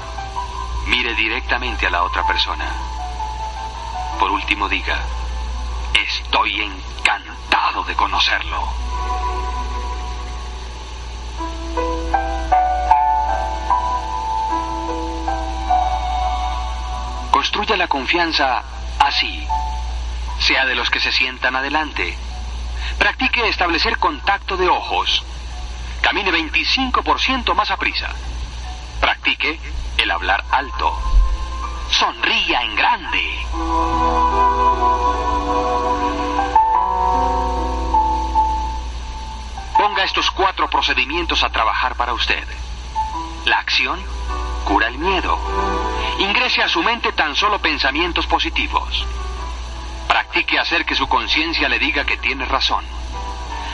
mire 0.87 1.15
directamente 1.15 1.89
a 1.89 1.91
la 1.91 2.03
otra 2.03 2.27
persona. 2.27 2.73
Por 4.19 4.31
último, 4.31 4.67
diga, 4.67 4.99
estoy 5.93 6.63
encantado 6.63 7.85
de 7.85 7.95
conocerlo. 7.97 8.67
Construya 17.59 17.77
la 17.77 17.89
confianza 17.89 18.63
así. 19.01 19.45
Sea 20.39 20.65
de 20.65 20.77
los 20.77 20.91
que 20.91 21.01
se 21.01 21.11
sientan 21.11 21.57
adelante. 21.57 22.17
Practique 22.99 23.49
establecer 23.49 23.99
contacto 23.99 24.57
de 24.57 24.69
ojos. 24.69 25.25
Camine 26.01 26.31
25% 26.31 27.57
más 27.57 27.73
a 27.73 27.77
prisa. 27.77 28.11
Practique 29.01 29.59
el 29.97 30.09
hablar 30.09 30.45
alto. 30.53 30.97
Sonría 31.91 32.63
en 32.63 32.77
grande. 32.77 33.47
Ponga 39.77 40.05
estos 40.05 40.31
cuatro 40.31 40.71
procedimientos 40.71 41.43
a 41.43 41.51
trabajar 41.51 41.97
para 41.97 42.15
usted. 42.15 42.47
La 43.47 43.59
acción 43.59 43.99
cura 44.65 44.89
el 44.89 44.99
miedo. 44.99 45.39
Ingrese 46.19 46.63
a 46.63 46.69
su 46.69 46.83
mente 46.83 47.13
tan 47.13 47.35
solo 47.37 47.59
pensamientos 47.59 48.27
positivos. 48.27 49.07
Practique 50.09 50.59
hacer 50.59 50.85
que 50.85 50.95
su 50.95 51.07
conciencia 51.07 51.69
le 51.69 51.79
diga 51.79 52.05
que 52.05 52.17
tiene 52.17 52.45
razón. 52.45 52.85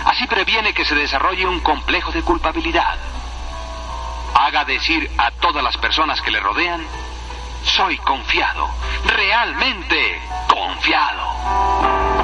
Así 0.05 0.27
previene 0.27 0.75
que 0.75 0.85
se 0.85 0.95
desarrolle 0.95 1.47
un 1.47 1.61
complejo 1.61 2.13
de 2.13 2.23
culpabilidad. 2.23 2.99
Haga 4.35 4.65
decir 4.65 5.11
a 5.17 5.31
todas 5.31 5.63
las 5.63 5.77
personas 5.77 6.21
que 6.21 6.31
le 6.31 6.41
rodean, 6.41 6.85
soy 7.63 7.97
confiado, 7.99 8.69
realmente 9.07 10.21
confiado. 10.49 12.24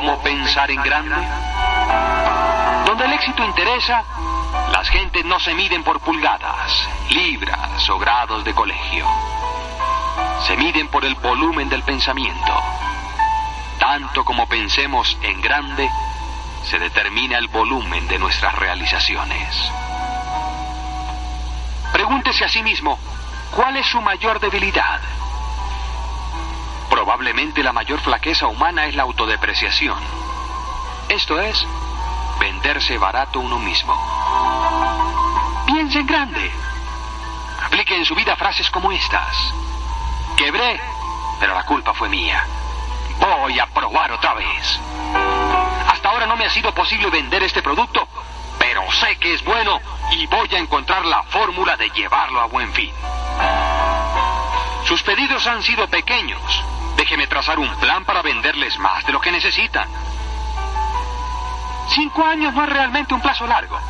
¿Cómo 0.00 0.18
pensar 0.22 0.70
en 0.70 0.82
grande? 0.82 1.14
Donde 2.86 3.04
el 3.04 3.12
éxito 3.12 3.44
interesa, 3.44 4.02
las 4.72 4.88
gentes 4.88 5.26
no 5.26 5.38
se 5.38 5.52
miden 5.52 5.84
por 5.84 6.00
pulgadas, 6.00 6.88
libras 7.10 7.86
o 7.90 7.98
grados 7.98 8.42
de 8.42 8.54
colegio. 8.54 9.06
Se 10.46 10.56
miden 10.56 10.88
por 10.88 11.04
el 11.04 11.16
volumen 11.16 11.68
del 11.68 11.82
pensamiento. 11.82 12.62
Tanto 13.78 14.24
como 14.24 14.48
pensemos 14.48 15.18
en 15.20 15.38
grande, 15.42 15.86
se 16.64 16.78
determina 16.78 17.36
el 17.36 17.48
volumen 17.48 18.08
de 18.08 18.18
nuestras 18.18 18.54
realizaciones. 18.54 19.70
Pregúntese 21.92 22.46
a 22.46 22.48
sí 22.48 22.62
mismo, 22.62 22.98
¿cuál 23.54 23.76
es 23.76 23.84
su 23.84 24.00
mayor 24.00 24.40
debilidad? 24.40 24.98
Probablemente 27.00 27.62
la 27.62 27.72
mayor 27.72 27.98
flaqueza 27.98 28.46
humana 28.46 28.84
es 28.84 28.94
la 28.94 29.04
autodepreciación. 29.04 29.98
Esto 31.08 31.40
es, 31.40 31.66
venderse 32.38 32.98
barato 32.98 33.40
uno 33.40 33.58
mismo. 33.58 33.96
Piense 35.64 36.00
en 36.00 36.06
grande. 36.06 36.52
Aplique 37.64 37.96
en 37.96 38.04
su 38.04 38.14
vida 38.14 38.36
frases 38.36 38.70
como 38.70 38.92
estas. 38.92 39.34
Quebré, 40.36 40.78
pero 41.40 41.54
la 41.54 41.64
culpa 41.64 41.94
fue 41.94 42.10
mía. 42.10 42.44
Voy 43.18 43.58
a 43.58 43.64
probar 43.68 44.12
otra 44.12 44.34
vez. 44.34 44.80
Hasta 45.90 46.10
ahora 46.10 46.26
no 46.26 46.36
me 46.36 46.44
ha 46.44 46.50
sido 46.50 46.70
posible 46.74 47.08
vender 47.08 47.42
este 47.42 47.62
producto, 47.62 48.06
pero 48.58 48.82
sé 48.92 49.16
que 49.16 49.32
es 49.32 49.42
bueno 49.42 49.80
y 50.10 50.26
voy 50.26 50.54
a 50.54 50.58
encontrar 50.58 51.06
la 51.06 51.22
fórmula 51.22 51.78
de 51.78 51.88
llevarlo 51.88 52.42
a 52.42 52.44
buen 52.44 52.70
fin. 52.74 52.92
Sus 54.84 55.02
pedidos 55.02 55.46
han 55.46 55.62
sido 55.62 55.88
pequeños, 55.88 56.62
Déjeme 57.00 57.26
trazar 57.26 57.58
un 57.58 57.74
plan 57.76 58.04
para 58.04 58.20
venderles 58.20 58.78
más 58.78 59.06
de 59.06 59.12
lo 59.12 59.22
que 59.22 59.32
necesitan. 59.32 59.88
Cinco 61.88 62.22
años 62.26 62.52
no 62.52 62.62
es 62.62 62.68
realmente 62.68 63.14
un 63.14 63.22
plazo 63.22 63.46
largo. 63.46 63.80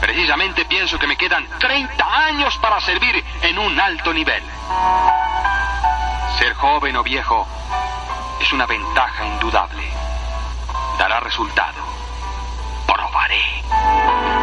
Precisamente 0.00 0.64
pienso 0.64 0.98
que 0.98 1.06
me 1.06 1.18
quedan 1.18 1.46
30 1.58 2.24
años 2.24 2.56
para 2.56 2.80
servir 2.80 3.22
en 3.42 3.58
un 3.58 3.78
alto 3.78 4.14
nivel. 4.14 4.42
Ser 6.38 6.54
joven 6.54 6.96
o 6.96 7.02
viejo 7.02 7.46
es 8.40 8.50
una 8.54 8.64
ventaja 8.64 9.26
indudable. 9.26 9.86
Dará 10.98 11.20
resultado. 11.20 11.84
Probaré. 12.86 14.37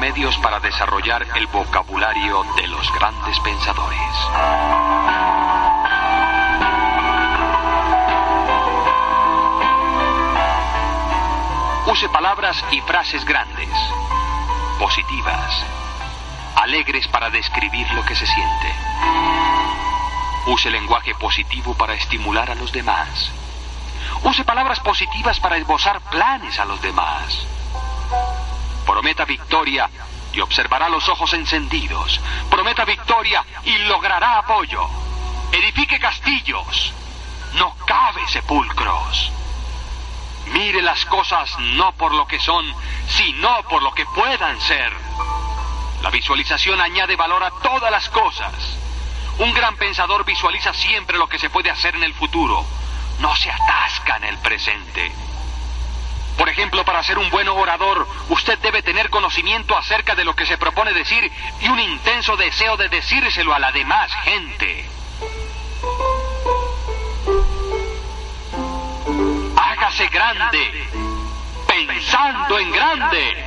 Medios 0.00 0.34
para 0.38 0.58
desarrollar 0.60 1.26
el 1.36 1.46
vocabulario 1.48 2.42
de 2.56 2.66
los 2.68 2.90
grandes 2.94 3.38
pensadores. 3.40 4.00
Use 11.86 12.08
palabras 12.08 12.64
y 12.70 12.80
frases 12.80 13.26
grandes, 13.26 13.68
positivas, 14.78 15.66
alegres 16.56 17.06
para 17.08 17.28
describir 17.28 17.86
lo 17.92 18.02
que 18.02 18.16
se 18.16 18.26
siente. 18.26 18.74
Use 20.46 20.70
lenguaje 20.70 21.14
positivo 21.14 21.74
para 21.74 21.92
estimular 21.92 22.50
a 22.50 22.54
los 22.54 22.72
demás. 22.72 23.30
Use 24.24 24.44
palabras 24.44 24.80
positivas 24.80 25.38
para 25.40 25.58
esbozar 25.58 26.00
planes 26.10 26.58
a 26.58 26.64
los 26.64 26.80
demás. 26.80 27.59
Prometa 29.00 29.24
victoria 29.24 29.88
y 30.30 30.40
observará 30.40 30.90
los 30.90 31.08
ojos 31.08 31.32
encendidos. 31.32 32.20
Prometa 32.50 32.84
victoria 32.84 33.42
y 33.64 33.78
logrará 33.78 34.36
apoyo. 34.36 34.86
Edifique 35.52 35.98
castillos. 35.98 36.92
No 37.54 37.74
cabe 37.86 38.28
sepulcros. 38.28 39.32
Mire 40.48 40.82
las 40.82 41.06
cosas 41.06 41.58
no 41.60 41.92
por 41.92 42.12
lo 42.12 42.26
que 42.26 42.38
son, 42.40 42.70
sino 43.08 43.62
por 43.70 43.82
lo 43.82 43.90
que 43.92 44.04
puedan 44.04 44.60
ser. 44.60 44.92
La 46.02 46.10
visualización 46.10 46.78
añade 46.78 47.16
valor 47.16 47.42
a 47.42 47.52
todas 47.52 47.90
las 47.90 48.06
cosas. 48.10 48.52
Un 49.38 49.54
gran 49.54 49.76
pensador 49.76 50.26
visualiza 50.26 50.74
siempre 50.74 51.16
lo 51.16 51.26
que 51.26 51.38
se 51.38 51.48
puede 51.48 51.70
hacer 51.70 51.96
en 51.96 52.04
el 52.04 52.12
futuro. 52.12 52.66
No 53.18 53.34
se 53.34 53.50
atasca 53.50 54.18
en 54.18 54.24
el 54.24 54.36
presente. 54.40 55.29
Por 56.40 56.48
ejemplo, 56.48 56.86
para 56.86 57.02
ser 57.02 57.18
un 57.18 57.28
buen 57.28 57.46
orador, 57.48 58.08
usted 58.30 58.58
debe 58.60 58.80
tener 58.80 59.10
conocimiento 59.10 59.76
acerca 59.76 60.14
de 60.14 60.24
lo 60.24 60.34
que 60.34 60.46
se 60.46 60.56
propone 60.56 60.94
decir 60.94 61.30
y 61.60 61.68
un 61.68 61.78
intenso 61.78 62.34
deseo 62.34 62.78
de 62.78 62.88
decírselo 62.88 63.52
a 63.52 63.58
la 63.58 63.70
demás 63.72 64.10
gente. 64.24 64.88
Hágase 69.54 70.08
grande, 70.08 70.88
pensando 71.66 72.58
en 72.58 72.72
grande. 72.72 73.44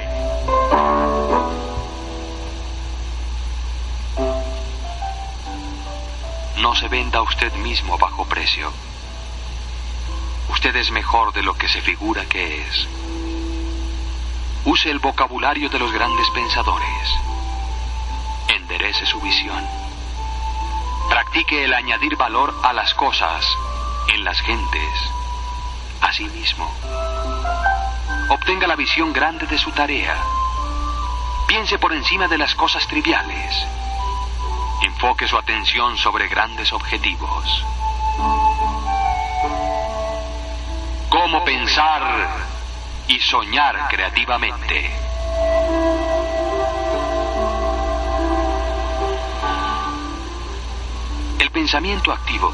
No 6.58 6.75
se 6.75 6.88
venda 6.89 7.17
a 7.17 7.23
usted 7.23 7.51
mismo 7.53 7.97
bajo 7.97 8.23
precio. 8.25 8.71
Usted 10.53 10.75
es 10.75 10.91
mejor 10.91 11.33
de 11.33 11.41
lo 11.41 11.55
que 11.55 11.67
se 11.67 11.81
figura 11.81 12.25
que 12.25 12.61
es. 12.61 12.87
Use 14.65 14.89
el 14.89 14.99
vocabulario 14.99 15.67
de 15.67 15.79
los 15.79 15.91
grandes 15.91 16.29
pensadores. 16.29 17.09
Enderece 18.47 19.05
su 19.07 19.19
visión. 19.19 19.67
Practique 21.09 21.65
el 21.65 21.73
añadir 21.73 22.15
valor 22.15 22.53
a 22.63 22.71
las 22.71 22.93
cosas, 22.93 23.43
en 24.13 24.23
las 24.23 24.39
gentes, 24.41 24.93
a 26.01 26.13
sí 26.13 26.25
mismo. 26.25 26.71
Obtenga 28.29 28.67
la 28.67 28.75
visión 28.75 29.11
grande 29.11 29.47
de 29.47 29.57
su 29.57 29.71
tarea. 29.71 30.15
Piense 31.47 31.79
por 31.79 31.93
encima 31.93 32.27
de 32.27 32.37
las 32.37 32.53
cosas 32.53 32.87
triviales. 32.87 33.65
Enfoque 34.83 35.27
su 35.27 35.35
atención 35.35 35.97
sobre 35.97 36.27
grandes 36.27 36.71
objetivos. 36.71 37.65
Cómo 41.34 41.46
pensar 41.46 42.30
y 43.08 43.19
soñar 43.19 43.88
creativamente. 43.89 44.91
El 51.39 51.50
pensamiento 51.50 52.12
activo 52.12 52.54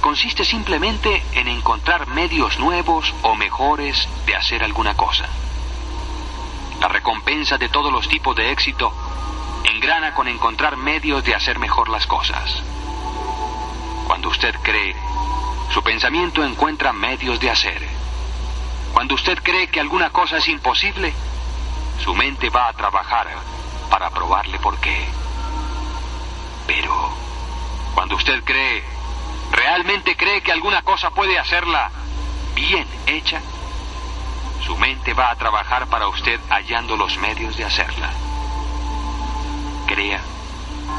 consiste 0.00 0.44
simplemente 0.44 1.24
en 1.32 1.48
encontrar 1.48 2.06
medios 2.06 2.56
nuevos 2.60 3.12
o 3.22 3.34
mejores 3.34 4.08
de 4.26 4.36
hacer 4.36 4.62
alguna 4.62 4.96
cosa. 4.96 5.28
La 6.80 6.86
recompensa 6.86 7.58
de 7.58 7.68
todos 7.68 7.92
los 7.92 8.06
tipos 8.06 8.36
de 8.36 8.52
éxito 8.52 8.92
engrana 9.64 10.14
con 10.14 10.28
encontrar 10.28 10.76
medios 10.76 11.24
de 11.24 11.34
hacer 11.34 11.58
mejor 11.58 11.88
las 11.88 12.06
cosas. 12.06 12.62
Cuando 14.06 14.28
usted 14.28 14.54
cree, 14.62 14.94
su 15.72 15.82
pensamiento 15.82 16.44
encuentra 16.44 16.92
medios 16.92 17.40
de 17.40 17.50
hacer. 17.50 17.80
Cuando 18.92 19.14
usted 19.14 19.38
cree 19.42 19.68
que 19.68 19.80
alguna 19.80 20.10
cosa 20.10 20.36
es 20.36 20.46
imposible, 20.48 21.14
su 22.04 22.14
mente 22.14 22.50
va 22.50 22.68
a 22.68 22.72
trabajar 22.74 23.28
para 23.88 24.10
probarle 24.10 24.58
por 24.58 24.78
qué. 24.80 25.06
Pero, 26.66 27.14
cuando 27.94 28.16
usted 28.16 28.44
cree, 28.44 28.84
realmente 29.50 30.14
cree 30.14 30.42
que 30.42 30.52
alguna 30.52 30.82
cosa 30.82 31.10
puede 31.10 31.38
hacerla 31.38 31.90
bien 32.54 32.86
hecha, 33.06 33.40
su 34.66 34.76
mente 34.76 35.14
va 35.14 35.30
a 35.30 35.36
trabajar 35.36 35.86
para 35.86 36.06
usted 36.08 36.38
hallando 36.50 36.98
los 36.98 37.16
medios 37.16 37.56
de 37.56 37.64
hacerla. 37.64 38.10
Crea 39.86 40.20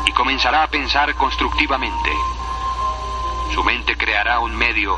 y 0.05 0.11
comenzará 0.13 0.63
a 0.63 0.67
pensar 0.67 1.13
constructivamente. 1.13 2.11
Su 3.53 3.63
mente 3.63 3.95
creará 3.95 4.39
un 4.39 4.55
medio 4.55 4.97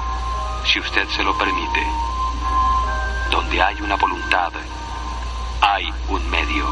si 0.63 0.79
usted 0.79 1.09
se 1.09 1.23
lo 1.23 1.37
permite. 1.37 1.85
Donde 3.29 3.61
hay 3.61 3.75
una 3.81 3.95
voluntad, 3.95 4.53
hay 5.59 5.93
un 6.07 6.29
medio. 6.29 6.65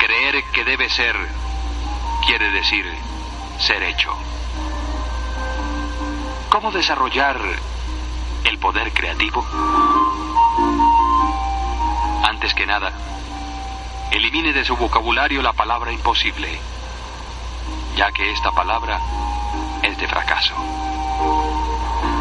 Creer 0.00 0.42
que 0.52 0.64
debe 0.64 0.90
ser 0.90 1.16
quiere 2.26 2.50
decir 2.50 2.84
ser 3.60 3.80
hecho. 3.84 4.10
¿Cómo 6.48 6.72
desarrollar 6.72 7.40
el 8.42 8.58
poder 8.58 8.92
creativo? 8.92 9.46
Antes 12.24 12.54
que 12.54 12.66
nada, 12.66 12.90
elimine 14.10 14.52
de 14.52 14.64
su 14.64 14.76
vocabulario 14.76 15.42
la 15.42 15.52
palabra 15.52 15.92
imposible, 15.92 16.58
ya 17.94 18.10
que 18.10 18.32
esta 18.32 18.50
palabra 18.50 19.00
es 19.82 19.98
de 19.98 20.08
fracaso. 20.08 20.54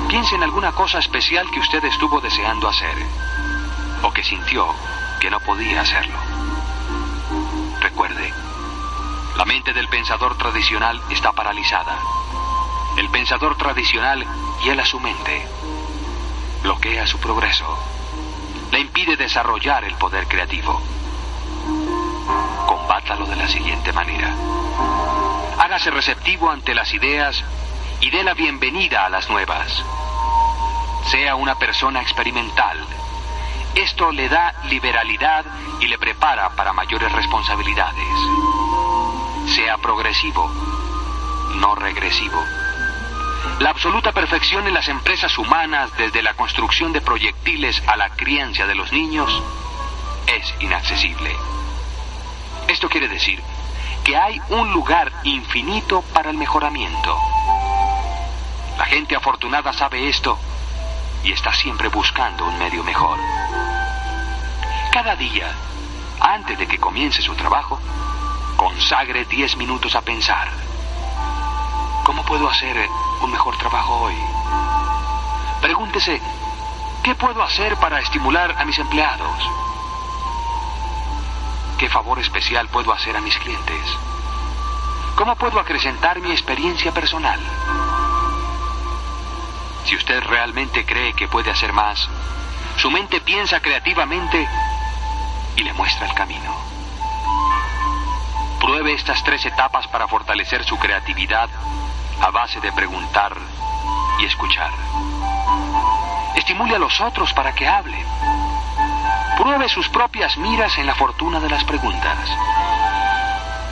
Piense 0.07 0.35
en 0.35 0.43
alguna 0.43 0.71
cosa 0.71 0.99
especial 0.99 1.49
que 1.51 1.59
usted 1.59 1.83
estuvo 1.85 2.21
deseando 2.21 2.67
hacer 2.67 2.95
o 4.01 4.11
que 4.11 4.23
sintió 4.23 4.67
que 5.19 5.29
no 5.29 5.39
podía 5.39 5.81
hacerlo. 5.81 6.17
Recuerde, 7.81 8.33
la 9.37 9.45
mente 9.45 9.73
del 9.73 9.87
pensador 9.89 10.37
tradicional 10.37 11.01
está 11.09 11.31
paralizada. 11.31 11.97
El 12.97 13.09
pensador 13.09 13.57
tradicional 13.57 14.25
hiela 14.63 14.85
su 14.85 14.99
mente, 14.99 15.45
bloquea 16.63 17.05
su 17.05 17.19
progreso, 17.19 17.77
le 18.71 18.79
impide 18.79 19.17
desarrollar 19.17 19.83
el 19.83 19.95
poder 19.95 20.27
creativo. 20.27 20.81
Combátalo 22.65 23.25
de 23.25 23.35
la 23.35 23.47
siguiente 23.47 23.91
manera. 23.91 24.33
Hágase 25.57 25.89
receptivo 25.89 26.51
ante 26.51 26.75
las 26.75 26.93
ideas 26.93 27.41
y 28.01 28.09
dé 28.09 28.23
la 28.23 28.33
bienvenida 28.33 29.05
a 29.05 29.09
las 29.09 29.29
nuevas. 29.29 29.83
Sea 31.09 31.35
una 31.35 31.55
persona 31.55 32.01
experimental. 32.01 32.77
Esto 33.73 34.11
le 34.11 34.27
da 34.27 34.53
liberalidad 34.69 35.45
y 35.79 35.87
le 35.87 35.97
prepara 35.97 36.49
para 36.55 36.73
mayores 36.73 37.09
responsabilidades. 37.11 38.05
Sea 39.55 39.77
progresivo, 39.77 40.51
no 41.55 41.73
regresivo. 41.75 42.43
La 43.59 43.69
absoluta 43.69 44.11
perfección 44.11 44.67
en 44.67 44.73
las 44.73 44.89
empresas 44.89 45.37
humanas, 45.37 45.89
desde 45.97 46.21
la 46.21 46.33
construcción 46.33 46.91
de 46.91 46.99
proyectiles 46.99 47.81
a 47.87 47.95
la 47.95 48.09
crianza 48.09 48.67
de 48.67 48.75
los 48.75 48.91
niños, 48.91 49.41
es 50.27 50.53
inaccesible. 50.59 51.33
Esto 52.67 52.89
quiere 52.89 53.07
decir 53.07 53.41
que 54.05 54.15
hay 54.15 54.39
un 54.49 54.71
lugar 54.71 55.11
infinito 55.23 56.03
para 56.13 56.29
el 56.29 56.37
mejoramiento. 56.37 57.17
La 58.77 58.85
gente 58.85 59.15
afortunada 59.15 59.73
sabe 59.73 60.07
esto 60.07 60.37
y 61.23 61.31
está 61.31 61.51
siempre 61.51 61.87
buscando 61.87 62.45
un 62.45 62.55
medio 62.59 62.83
mejor. 62.83 63.17
Cada 64.91 65.15
día, 65.15 65.51
antes 66.19 66.55
de 66.59 66.67
que 66.67 66.77
comience 66.77 67.23
su 67.23 67.33
trabajo, 67.33 67.79
consagre 68.55 69.25
10 69.25 69.57
minutos 69.57 69.95
a 69.95 70.01
pensar. 70.01 70.49
¿Cómo 72.03 72.23
puedo 72.25 72.47
hacer 72.47 72.87
un 73.21 73.31
mejor 73.31 73.57
trabajo 73.57 73.95
hoy? 74.01 74.15
Pregúntese, 75.61 76.21
¿qué 77.03 77.15
puedo 77.15 77.41
hacer 77.41 77.75
para 77.77 77.99
estimular 78.01 78.55
a 78.55 78.65
mis 78.65 78.77
empleados? 78.77 79.49
¿Qué 81.77 81.89
favor 81.89 82.19
especial 82.19 82.69
puedo 82.69 82.93
hacer 82.93 83.17
a 83.17 83.21
mis 83.21 83.37
clientes? 83.37 83.97
¿Cómo 85.15 85.35
puedo 85.35 85.59
acrecentar 85.59 86.19
mi 86.21 86.31
experiencia 86.31 86.93
personal? 86.93 87.39
Si 89.85 89.95
usted 89.95 90.21
realmente 90.23 90.85
cree 90.85 91.13
que 91.13 91.27
puede 91.27 91.51
hacer 91.51 91.73
más, 91.73 92.09
su 92.77 92.89
mente 92.89 93.19
piensa 93.19 93.59
creativamente 93.59 94.47
y 95.57 95.63
le 95.63 95.73
muestra 95.73 96.07
el 96.07 96.13
camino. 96.13 96.55
Pruebe 98.59 98.93
estas 98.93 99.21
tres 99.23 99.45
etapas 99.45 99.85
para 99.87 100.07
fortalecer 100.07 100.63
su 100.63 100.77
creatividad 100.77 101.49
a 102.21 102.31
base 102.31 102.61
de 102.61 102.71
preguntar 102.71 103.35
y 104.19 104.25
escuchar. 104.25 104.71
Estimule 106.35 106.75
a 106.75 106.79
los 106.79 106.99
otros 107.01 107.33
para 107.33 107.53
que 107.53 107.67
hablen. 107.67 108.05
Pruebe 109.37 109.67
sus 109.67 109.89
propias 109.89 110.37
miras 110.37 110.77
en 110.77 110.85
la 110.85 110.95
fortuna 110.95 111.39
de 111.39 111.49
las 111.49 111.63
preguntas. 111.65 112.17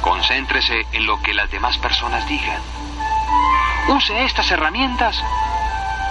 Concéntrese 0.02 0.86
en 0.92 1.06
lo 1.06 1.22
que 1.22 1.34
las 1.34 1.50
demás 1.50 1.78
personas 1.78 2.28
digan. 2.28 2.62
Use 3.88 4.26
estas 4.26 4.52
herramientas 4.52 5.24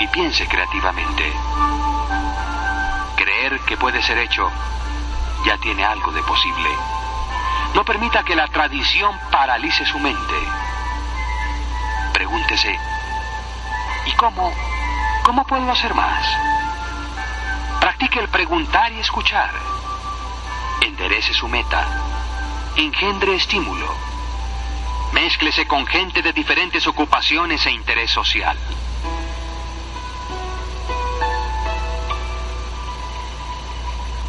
y 0.01 0.07
piense 0.09 0.47
creativamente. 0.47 1.31
Creer 3.17 3.61
que 3.61 3.77
puede 3.77 4.03
ser 4.03 4.19
hecho 4.19 4.51
ya 5.45 5.59
tiene 5.59 5.85
algo 5.85 6.13
de 6.13 6.23
posible. 6.23 6.71
No 7.75 7.85
permita 7.85 8.23
que 8.23 8.37
la 8.37 8.49
tradición 8.49 9.19
paralice 9.31 9.85
su 9.85 9.99
mente. 9.99 10.35
Pregúntese, 12.15 12.79
¿y 14.07 14.13
cómo? 14.13 14.53
¿Cómo 15.25 15.45
puedo 15.45 15.71
hacer 15.71 15.95
más? 15.95 16.27
Practique 17.83 18.21
el 18.21 18.29
preguntar 18.29 18.93
y 18.93 19.01
escuchar. 19.01 19.51
Enderece 20.83 21.35
su 21.35 21.49
meta. 21.49 21.85
Engendre 22.77 23.35
estímulo. 23.35 23.93
Mézclese 25.13 25.67
con 25.67 25.85
gente 25.85 26.23
de 26.23 26.33
diferentes 26.33 26.87
ocupaciones 26.87 27.67
e 27.67 27.73
interés 27.73 28.09
social. 28.09 28.57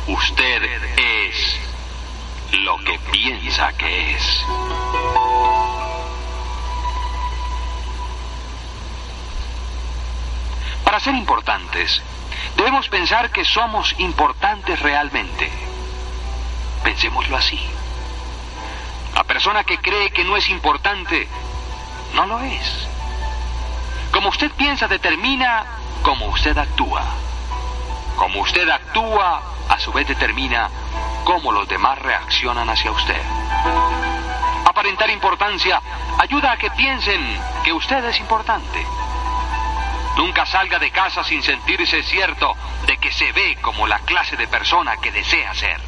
Usted 0.07 0.63
es 0.97 1.59
lo 2.53 2.79
que 2.79 2.97
piensa 3.11 3.71
que 3.73 4.15
es. 4.15 4.45
Para 10.83 10.99
ser 10.99 11.13
importantes, 11.13 12.01
debemos 12.55 12.87
pensar 12.89 13.29
que 13.31 13.45
somos 13.45 13.95
importantes 13.99 14.79
realmente. 14.79 15.51
Pensémoslo 16.83 17.37
así. 17.37 17.59
La 19.15 19.23
persona 19.23 19.63
que 19.63 19.77
cree 19.77 20.11
que 20.11 20.23
no 20.23 20.35
es 20.37 20.49
importante, 20.49 21.27
no 22.13 22.25
lo 22.25 22.39
es. 22.41 22.87
Como 24.11 24.29
usted 24.29 24.51
piensa 24.51 24.87
determina 24.87 25.65
cómo 26.01 26.27
usted 26.27 26.57
actúa. 26.57 27.03
Como 28.15 28.41
usted 28.41 28.67
actúa, 28.69 29.41
a 29.69 29.79
su 29.79 29.91
vez 29.91 30.07
determina 30.07 30.69
cómo 31.23 31.51
los 31.51 31.67
demás 31.67 31.99
reaccionan 31.99 32.69
hacia 32.69 32.91
usted. 32.91 33.21
Aparentar 34.65 35.09
importancia 35.09 35.81
ayuda 36.19 36.51
a 36.51 36.57
que 36.57 36.69
piensen 36.71 37.21
que 37.63 37.73
usted 37.73 38.03
es 38.05 38.19
importante. 38.19 38.85
Nunca 40.15 40.45
salga 40.45 40.77
de 40.77 40.91
casa 40.91 41.23
sin 41.23 41.41
sentirse 41.41 42.03
cierto 42.03 42.55
de 42.85 42.97
que 42.97 43.11
se 43.11 43.31
ve 43.31 43.57
como 43.61 43.87
la 43.87 43.99
clase 43.99 44.37
de 44.37 44.47
persona 44.47 44.97
que 44.97 45.11
desea 45.11 45.53
ser. 45.55 45.81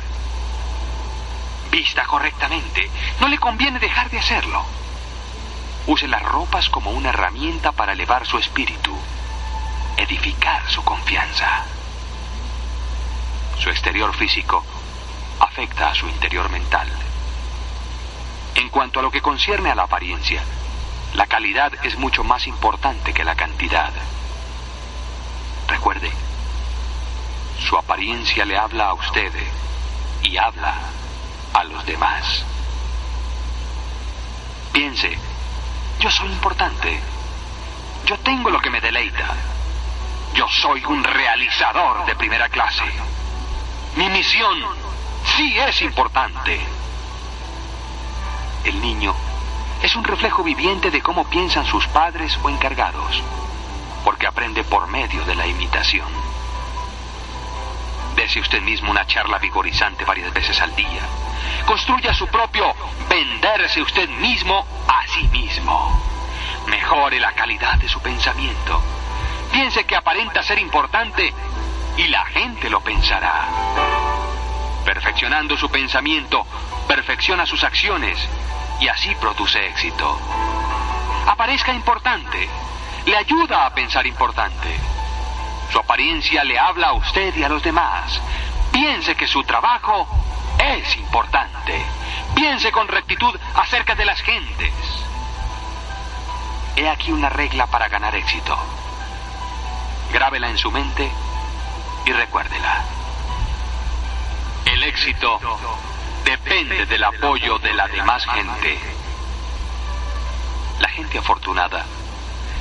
Vista 1.69 2.05
correctamente. 2.05 2.89
No 3.19 3.27
le 3.27 3.37
conviene 3.37 3.79
dejar 3.79 4.09
de 4.09 4.19
hacerlo. 4.19 4.65
Use 5.87 6.07
las 6.07 6.23
ropas 6.23 6.69
como 6.69 6.91
una 6.91 7.09
herramienta 7.09 7.71
para 7.71 7.93
elevar 7.93 8.25
su 8.25 8.39
espíritu, 8.39 8.97
edificar 9.97 10.67
su 10.69 10.83
confianza. 10.83 11.65
Su 13.59 13.69
exterior 13.69 14.15
físico 14.15 14.63
afecta 15.39 15.89
a 15.89 15.95
su 15.95 16.07
interior 16.07 16.49
mental. 16.49 16.87
En 18.55 18.69
cuanto 18.69 18.99
a 18.99 19.03
lo 19.03 19.11
que 19.11 19.21
concierne 19.21 19.69
a 19.69 19.75
la 19.75 19.83
apariencia, 19.83 20.43
La 21.15 21.27
calidad 21.27 21.71
es 21.81 21.97
mucho 21.97 22.25
más 22.25 22.45
importante 22.45 23.13
que 23.13 23.23
la 23.23 23.35
cantidad. 23.35 23.93
Recuerde, 25.65 26.11
su 27.57 27.77
apariencia 27.77 28.43
le 28.43 28.57
habla 28.57 28.89
a 28.89 28.93
usted 28.95 29.31
y 30.23 30.35
habla 30.35 30.75
a 31.53 31.63
los 31.63 31.85
demás. 31.85 32.43
Piense, 34.73 35.17
yo 36.01 36.11
soy 36.11 36.29
importante. 36.33 36.99
Yo 38.05 38.19
tengo 38.19 38.49
lo 38.49 38.59
que 38.59 38.69
me 38.69 38.81
deleita. 38.81 39.35
Yo 40.33 40.49
soy 40.49 40.83
un 40.83 41.01
realizador 41.01 42.05
de 42.07 42.15
primera 42.15 42.49
clase. 42.49 42.83
Mi 43.95 44.09
misión 44.09 44.59
sí 45.37 45.57
es 45.59 45.81
importante. 45.81 46.59
El 48.65 48.81
niño 48.81 49.15
es 49.81 49.95
un 49.95 50.03
reflejo 50.03 50.43
viviente 50.43 50.89
de 50.91 51.01
cómo 51.01 51.25
piensan 51.25 51.65
sus 51.65 51.87
padres 51.87 52.37
o 52.43 52.49
encargados, 52.49 53.21
porque 54.03 54.27
aprende 54.27 54.63
por 54.63 54.87
medio 54.87 55.23
de 55.25 55.35
la 55.35 55.45
imitación. 55.47 56.07
Dese 58.15 58.39
usted 58.39 58.61
mismo 58.61 58.91
una 58.91 59.05
charla 59.05 59.37
vigorizante 59.39 60.05
varias 60.05 60.33
veces 60.33 60.59
al 60.61 60.75
día. 60.75 61.01
Construya 61.65 62.13
su 62.13 62.27
propio 62.27 62.73
venderse 63.09 63.81
usted 63.81 64.09
mismo 64.09 64.65
a 64.87 65.05
sí 65.07 65.27
mismo. 65.27 66.01
Mejore 66.67 67.19
la 67.19 67.33
calidad 67.33 67.77
de 67.77 67.89
su 67.89 67.99
pensamiento. 67.99 68.81
Piense 69.51 69.83
que 69.83 69.95
aparenta 69.95 70.41
ser 70.41 70.59
importante 70.59 71.33
y 71.97 72.07
la 72.07 72.25
gente 72.25 72.69
lo 72.69 72.79
pensará. 72.81 73.47
Perfeccionando 74.85 75.57
su 75.57 75.69
pensamiento, 75.69 76.45
perfecciona 76.87 77.45
sus 77.45 77.63
acciones 77.63 78.17
y 78.79 78.87
así 78.87 79.13
produce 79.15 79.67
éxito. 79.67 80.19
Aparezca 81.27 81.73
importante, 81.73 82.49
le 83.05 83.17
ayuda 83.17 83.65
a 83.65 83.73
pensar 83.73 84.05
importante. 84.05 84.79
Su 85.71 85.79
apariencia 85.79 86.43
le 86.43 86.57
habla 86.59 86.89
a 86.89 86.93
usted 86.93 87.35
y 87.35 87.43
a 87.43 87.49
los 87.49 87.63
demás. 87.63 88.19
Piense 88.71 89.15
que 89.15 89.27
su 89.27 89.43
trabajo 89.43 90.07
es 90.59 90.95
importante. 90.97 91.81
Piense 92.35 92.71
con 92.71 92.87
rectitud 92.87 93.35
acerca 93.55 93.95
de 93.95 94.05
las 94.05 94.21
gentes. 94.21 94.73
He 96.75 96.89
aquí 96.89 97.11
una 97.11 97.29
regla 97.29 97.67
para 97.67 97.87
ganar 97.87 98.15
éxito. 98.15 98.57
Grábela 100.11 100.49
en 100.49 100.57
su 100.57 100.71
mente 100.71 101.09
y 102.05 102.11
recuérdela. 102.11 102.83
El 104.65 104.83
éxito 104.83 105.39
depende 106.25 106.85
del 106.87 107.03
apoyo 107.03 107.59
de 107.59 107.73
la 107.73 107.87
demás 107.87 108.25
gente. 108.25 108.79
La 110.79 110.89
gente 110.89 111.19
afortunada 111.19 111.85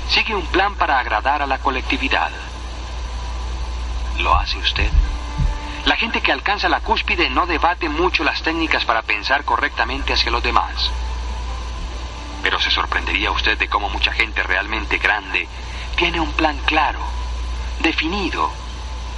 sigue 0.09 0.35
un 0.35 0.47
plan 0.47 0.75
para 0.77 0.99
agradar 0.99 1.43
a 1.43 1.47
la 1.47 1.59
colectividad. 1.59 2.31
¿Lo 4.19 4.37
hace 4.37 4.59
usted? 4.59 4.91
La 5.87 5.97
gente 5.97 6.21
que 6.21 6.31
alcanza 6.31 6.69
la 6.69 6.81
cúspide 6.81 7.31
no 7.31 7.47
debate 7.47 7.89
mucho 7.89 8.23
las 8.23 8.43
técnicas 8.43 8.85
para 8.85 9.03
pensar 9.03 9.45
correctamente 9.45 10.13
hacia 10.13 10.31
los 10.31 10.43
demás. 10.43 10.91
Pero 12.43 12.61
se 12.61 12.71
sorprendería 12.71 13.31
usted 13.31 13.59
de 13.59 13.69
cómo 13.69 13.89
mucha 13.89 14.13
gente 14.13 14.43
realmente 14.43 14.99
grande 14.99 15.49
tiene 15.97 16.21
un 16.21 16.33
plan 16.33 16.59
claro, 16.67 17.01
definido, 17.81 18.51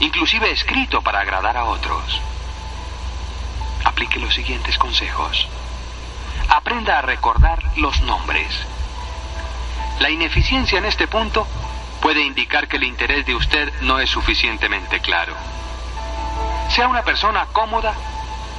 inclusive 0.01 0.51
escrito 0.53 1.03
para 1.03 1.21
agradar 1.21 1.57
a 1.57 1.65
otros. 1.65 2.21
Aplique 3.97 4.21
los 4.21 4.35
siguientes 4.35 4.77
consejos. 4.77 5.49
Aprenda 6.51 6.99
a 6.99 7.01
recordar 7.01 7.63
los 7.77 7.99
nombres. 8.03 8.47
La 10.01 10.11
ineficiencia 10.11 10.77
en 10.77 10.85
este 10.85 11.09
punto 11.09 11.47
puede 12.03 12.21
indicar 12.21 12.69
que 12.69 12.77
el 12.77 12.83
interés 12.83 13.25
de 13.25 13.35
usted 13.35 13.73
no 13.81 13.99
es 13.99 14.11
suficientemente 14.11 15.01
claro. 15.01 15.35
Sea 16.69 16.89
una 16.89 17.05
persona 17.05 17.47
cómoda 17.55 17.95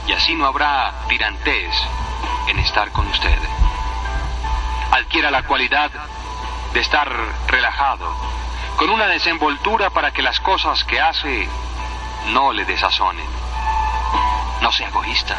y 0.07 0.13
así 0.13 0.33
no 0.33 0.47
habrá 0.47 0.91
tirantez 1.07 1.71
en 2.47 2.57
estar 2.57 2.91
con 2.91 3.05
usted. 3.05 3.37
Adquiera 4.89 5.29
la 5.29 5.43
cualidad 5.43 5.91
de 6.73 6.79
estar 6.79 7.07
relajado, 7.45 8.11
con 8.75 8.89
una 8.89 9.05
desenvoltura 9.05 9.91
para 9.91 10.09
que 10.09 10.23
las 10.23 10.39
cosas 10.39 10.83
que 10.83 10.99
hace 10.99 11.47
no 12.29 12.53
le 12.53 12.65
desazonen. 12.65 13.46
No 14.61 14.71
sea 14.71 14.87
egoísta. 14.87 15.37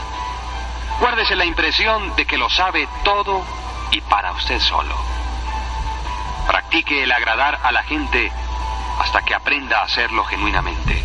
Guárdese 1.01 1.37
la 1.37 1.45
impresión 1.45 2.15
de 2.17 2.27
que 2.27 2.39
lo 2.39 2.51
sabe 2.51 2.89
todo 3.05 3.45
y 3.91 4.01
para 4.03 4.33
usted 4.33 4.61
solo. 4.61 4.95
Practique 6.47 7.03
el 7.03 7.13
agradar 7.13 7.61
a 7.63 7.73
la 7.73 7.83
gente 7.85 8.33
hasta 8.99 9.23
que 9.23 9.35
aprenda 9.35 9.81
a 9.81 9.85
hacerlo 9.85 10.25
genuinamente. 10.25 11.05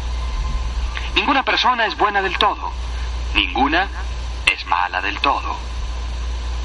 Ninguna 1.16 1.44
persona 1.44 1.86
es 1.86 1.96
buena 1.96 2.22
del 2.22 2.38
todo. 2.38 2.72
Ninguna 3.36 3.88
es 4.46 4.66
mala 4.66 5.02
del 5.02 5.20
todo. 5.20 5.56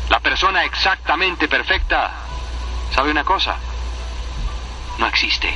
La 0.08 0.20
persona 0.20 0.64
exactamente 0.64 1.48
perfecta, 1.48 2.12
¿sabe 2.94 3.10
una 3.10 3.24
cosa? 3.24 3.56
No 4.96 5.06
existe. 5.06 5.54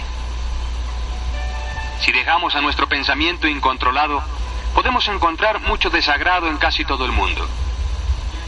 Si 2.00 2.12
dejamos 2.12 2.54
a 2.54 2.60
nuestro 2.60 2.86
pensamiento 2.86 3.46
incontrolado, 3.46 4.22
podemos 4.74 5.06
encontrar 5.08 5.60
mucho 5.60 5.90
desagrado 5.90 6.48
en 6.48 6.56
casi 6.56 6.84
todo 6.84 7.04
el 7.04 7.12
mundo. 7.12 7.46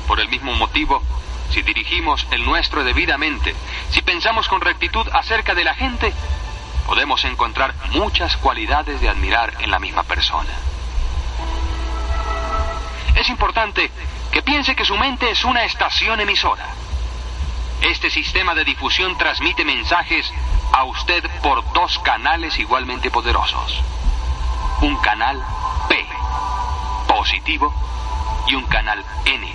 Por 0.06 0.20
el 0.20 0.28
mismo 0.28 0.52
motivo, 0.54 1.02
si 1.50 1.62
dirigimos 1.62 2.26
el 2.30 2.44
nuestro 2.44 2.84
debidamente, 2.84 3.54
si 3.90 4.02
pensamos 4.02 4.48
con 4.48 4.60
rectitud 4.60 5.06
acerca 5.12 5.54
de 5.54 5.64
la 5.64 5.74
gente, 5.74 6.12
podemos 6.86 7.24
encontrar 7.24 7.74
muchas 7.92 8.36
cualidades 8.36 9.00
de 9.00 9.08
admirar 9.08 9.54
en 9.60 9.70
la 9.70 9.78
misma 9.78 10.02
persona. 10.02 10.52
Es 13.14 13.28
importante 13.28 13.90
que 14.32 14.42
piense 14.42 14.74
que 14.74 14.84
su 14.84 14.96
mente 14.96 15.30
es 15.30 15.44
una 15.44 15.64
estación 15.64 16.20
emisora. 16.20 16.66
Este 17.80 18.10
sistema 18.10 18.54
de 18.54 18.64
difusión 18.64 19.16
transmite 19.16 19.64
mensajes 19.64 20.30
a 20.72 20.84
usted 20.84 21.24
por 21.42 21.72
dos 21.72 21.98
canales 22.00 22.58
igualmente 22.58 23.10
poderosos. 23.10 23.80
Un 24.80 24.96
canal 24.96 25.42
P, 25.88 26.06
positivo, 27.06 27.72
y 28.46 28.54
un 28.54 28.64
canal 28.66 29.04
N, 29.24 29.54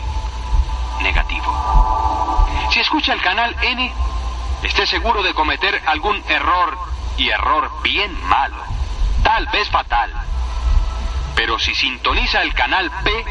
negativo. 1.02 2.48
Si 2.72 2.80
escucha 2.80 3.14
el 3.14 3.22
canal 3.22 3.56
N, 3.62 3.94
esté 4.64 4.86
seguro 4.88 5.24
de 5.24 5.34
cometer 5.34 5.82
algún 5.86 6.22
error 6.28 6.78
y 7.18 7.30
error 7.30 7.72
bien 7.84 8.12
malo, 8.28 8.58
tal 9.24 9.46
vez 9.48 9.70
fatal. 9.70 10.12
Pero 11.36 11.60
si 11.60 11.74
sintoniza 11.76 12.42
el 12.42 12.54
canal 12.54 12.92
P, 13.04 13.26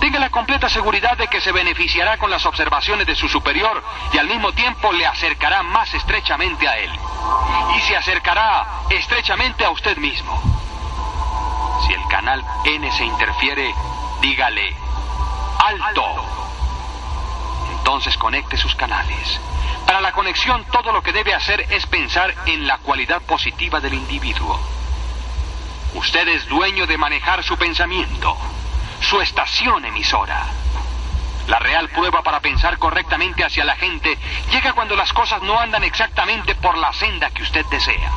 tenga 0.00 0.18
la 0.18 0.30
completa 0.30 0.68
seguridad 0.68 1.16
de 1.16 1.28
que 1.28 1.40
se 1.40 1.52
beneficiará 1.52 2.18
con 2.18 2.30
las 2.30 2.44
observaciones 2.46 3.06
de 3.06 3.14
su 3.14 3.28
superior 3.28 3.82
y 4.12 4.18
al 4.18 4.28
mismo 4.28 4.52
tiempo 4.52 4.92
le 4.92 5.06
acercará 5.06 5.62
más 5.62 5.92
estrechamente 5.94 6.68
a 6.68 6.78
él. 6.78 6.90
Y 7.76 7.80
se 7.80 7.96
acercará 7.96 8.66
estrechamente 8.90 9.64
a 9.64 9.70
usted 9.70 9.96
mismo. 9.96 10.40
Si 11.86 11.92
el 11.92 12.06
canal 12.08 12.44
N 12.64 12.90
se 12.92 13.04
interfiere, 13.04 13.74
dígale, 14.20 14.76
alto. 15.58 16.04
Entonces 17.78 18.16
conecte 18.16 18.56
sus 18.56 18.74
canales. 18.74 19.40
Para 19.86 20.00
la 20.00 20.12
conexión 20.12 20.64
todo 20.70 20.92
lo 20.92 21.02
que 21.02 21.12
debe 21.12 21.34
hacer 21.34 21.60
es 21.70 21.86
pensar 21.86 22.34
en 22.46 22.66
la 22.66 22.78
cualidad 22.78 23.22
positiva 23.22 23.80
del 23.80 23.94
individuo. 23.94 24.58
Usted 25.94 26.28
es 26.28 26.46
dueño 26.48 26.86
de 26.86 26.98
manejar 26.98 27.42
su 27.42 27.56
pensamiento, 27.56 28.36
su 29.00 29.20
estación 29.20 29.84
emisora. 29.86 30.46
La 31.46 31.58
real 31.58 31.88
prueba 31.88 32.22
para 32.22 32.40
pensar 32.40 32.78
correctamente 32.78 33.42
hacia 33.42 33.64
la 33.64 33.76
gente 33.76 34.18
llega 34.50 34.74
cuando 34.74 34.94
las 34.94 35.12
cosas 35.14 35.40
no 35.42 35.58
andan 35.58 35.82
exactamente 35.82 36.54
por 36.54 36.76
la 36.76 36.92
senda 36.92 37.30
que 37.30 37.42
usted 37.42 37.64
desea. 37.70 38.12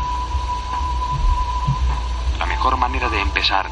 La 2.42 2.48
mejor 2.48 2.76
manera 2.76 3.08
de 3.08 3.22
empezar 3.22 3.70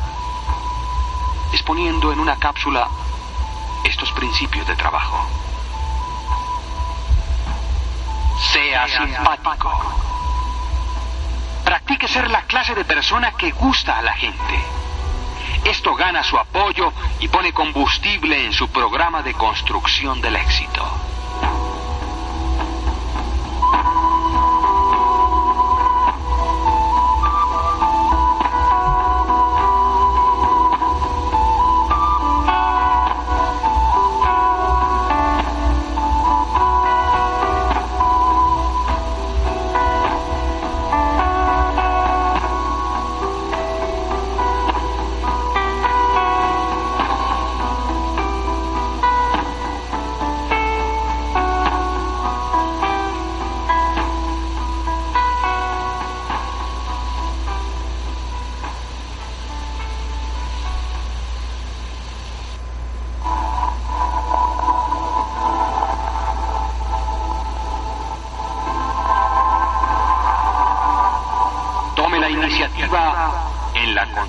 es 1.51 1.63
poniendo 1.63 2.13
en 2.13 2.19
una 2.19 2.38
cápsula 2.38 2.88
estos 3.84 4.12
principios 4.12 4.67
de 4.67 4.75
trabajo. 4.75 5.27
Sea 8.53 8.88
simpático. 8.88 9.71
Practique 11.65 12.08
ser 12.08 12.29
la 12.29 12.43
clase 12.43 12.75
de 12.75 12.86
persona 12.86 13.32
que 13.32 13.49
gusta 13.49 13.97
a 13.97 14.03
la 14.03 14.13
gente. 14.13 14.63
Esto 15.65 15.95
gana 15.95 16.23
su 16.23 16.38
apoyo 16.38 16.93
y 17.21 17.27
pone 17.27 17.51
combustible 17.51 18.45
en 18.45 18.53
su 18.53 18.67
programa 18.69 19.23
de 19.23 19.34
construcción 19.34 20.21
del 20.21 20.36
éxito. 20.36 20.88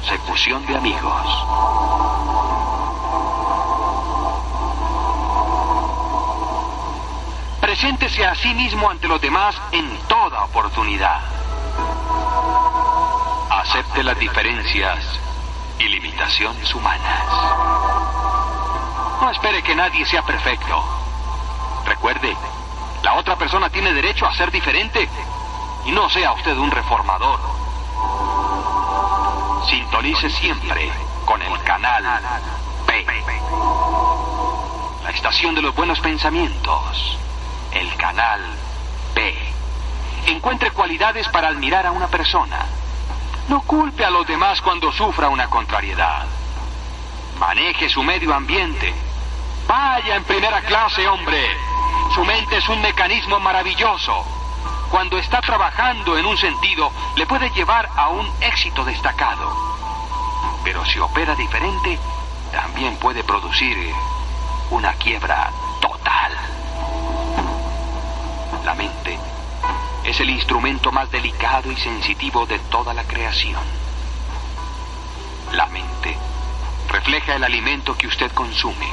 Consecución 0.00 0.64
de 0.66 0.76
amigos. 0.76 1.26
Preséntese 7.60 8.24
a 8.24 8.34
sí 8.34 8.54
mismo 8.54 8.88
ante 8.88 9.08
los 9.08 9.20
demás 9.20 9.60
en 9.72 9.98
toda 10.08 10.44
oportunidad. 10.44 11.20
Acepte 13.50 14.02
las 14.02 14.18
diferencias 14.18 15.04
y 15.78 15.84
limitaciones 15.84 16.74
humanas. 16.74 17.26
No 19.20 19.30
espere 19.30 19.62
que 19.62 19.74
nadie 19.74 20.06
sea 20.06 20.22
perfecto. 20.22 20.82
Recuerde, 21.84 22.34
la 23.02 23.14
otra 23.16 23.36
persona 23.36 23.68
tiene 23.68 23.92
derecho 23.92 24.26
a 24.26 24.34
ser 24.34 24.50
diferente 24.50 25.08
y 25.84 25.92
no 25.92 26.08
sea 26.08 26.32
usted 26.32 26.56
un 26.56 26.70
reformador. 26.70 27.49
Sintonice 29.70 30.28
siempre 30.30 30.90
con 31.24 31.40
el 31.40 31.62
canal 31.62 32.04
P. 32.86 33.06
La 35.04 35.10
estación 35.10 35.54
de 35.54 35.62
los 35.62 35.74
buenos 35.74 36.00
pensamientos 36.00 37.18
el 37.72 37.94
canal 37.94 38.40
B. 39.14 39.34
Encuentre 40.26 40.72
cualidades 40.72 41.28
para 41.28 41.48
admirar 41.48 41.86
a 41.86 41.92
una 41.92 42.08
persona. 42.08 42.66
No 43.48 43.60
culpe 43.62 44.04
a 44.04 44.10
los 44.10 44.26
demás 44.26 44.60
cuando 44.60 44.92
sufra 44.92 45.28
una 45.28 45.48
contrariedad. 45.48 46.26
Maneje 47.38 47.88
su 47.88 48.02
medio 48.02 48.34
ambiente. 48.34 48.92
Vaya 49.68 50.16
en 50.16 50.24
primera 50.24 50.60
clase, 50.62 51.06
hombre. 51.06 51.46
Su 52.14 52.24
mente 52.24 52.56
es 52.56 52.68
un 52.68 52.80
mecanismo 52.80 53.38
maravilloso. 53.38 54.39
Cuando 54.90 55.18
está 55.18 55.40
trabajando 55.40 56.18
en 56.18 56.26
un 56.26 56.36
sentido, 56.36 56.90
le 57.14 57.24
puede 57.24 57.48
llevar 57.50 57.88
a 57.96 58.08
un 58.08 58.28
éxito 58.40 58.84
destacado. 58.84 59.56
Pero 60.64 60.84
si 60.84 60.98
opera 60.98 61.36
diferente, 61.36 61.96
también 62.50 62.96
puede 62.96 63.22
producir 63.22 63.76
una 64.70 64.92
quiebra 64.94 65.52
total. 65.80 66.32
La 68.64 68.74
mente 68.74 69.16
es 70.02 70.18
el 70.18 70.30
instrumento 70.30 70.90
más 70.90 71.08
delicado 71.12 71.70
y 71.70 71.76
sensitivo 71.76 72.44
de 72.46 72.58
toda 72.58 72.92
la 72.92 73.04
creación. 73.04 73.62
La 75.52 75.66
mente 75.66 76.18
refleja 76.88 77.36
el 77.36 77.44
alimento 77.44 77.96
que 77.96 78.08
usted 78.08 78.32
consume. 78.32 78.90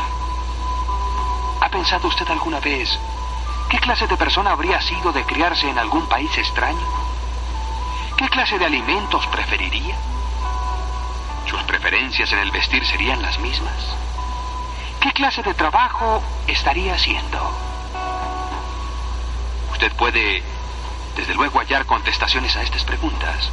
¿Ha 1.59 1.69
pensado 1.69 2.07
usted 2.07 2.29
alguna 2.29 2.59
vez 2.59 2.99
qué 3.69 3.79
clase 3.79 4.07
de 4.07 4.17
persona 4.17 4.51
habría 4.51 4.81
sido 4.81 5.11
de 5.11 5.23
criarse 5.23 5.69
en 5.69 5.77
algún 5.77 6.07
país 6.07 6.35
extraño? 6.37 6.87
¿Qué 8.17 8.27
clase 8.29 8.57
de 8.57 8.65
alimentos 8.65 9.27
preferiría? 9.27 9.95
¿Sus 11.47 11.61
preferencias 11.63 12.31
en 12.31 12.39
el 12.39 12.51
vestir 12.51 12.85
serían 12.85 13.21
las 13.21 13.39
mismas? 13.39 13.95
¿Qué 14.99 15.11
clase 15.11 15.43
de 15.43 15.53
trabajo 15.53 16.23
estaría 16.47 16.95
haciendo? 16.95 17.39
Usted 19.71 19.91
puede, 19.93 20.43
desde 21.15 21.35
luego, 21.35 21.59
hallar 21.59 21.85
contestaciones 21.85 22.55
a 22.55 22.63
estas 22.63 22.83
preguntas. 22.83 23.51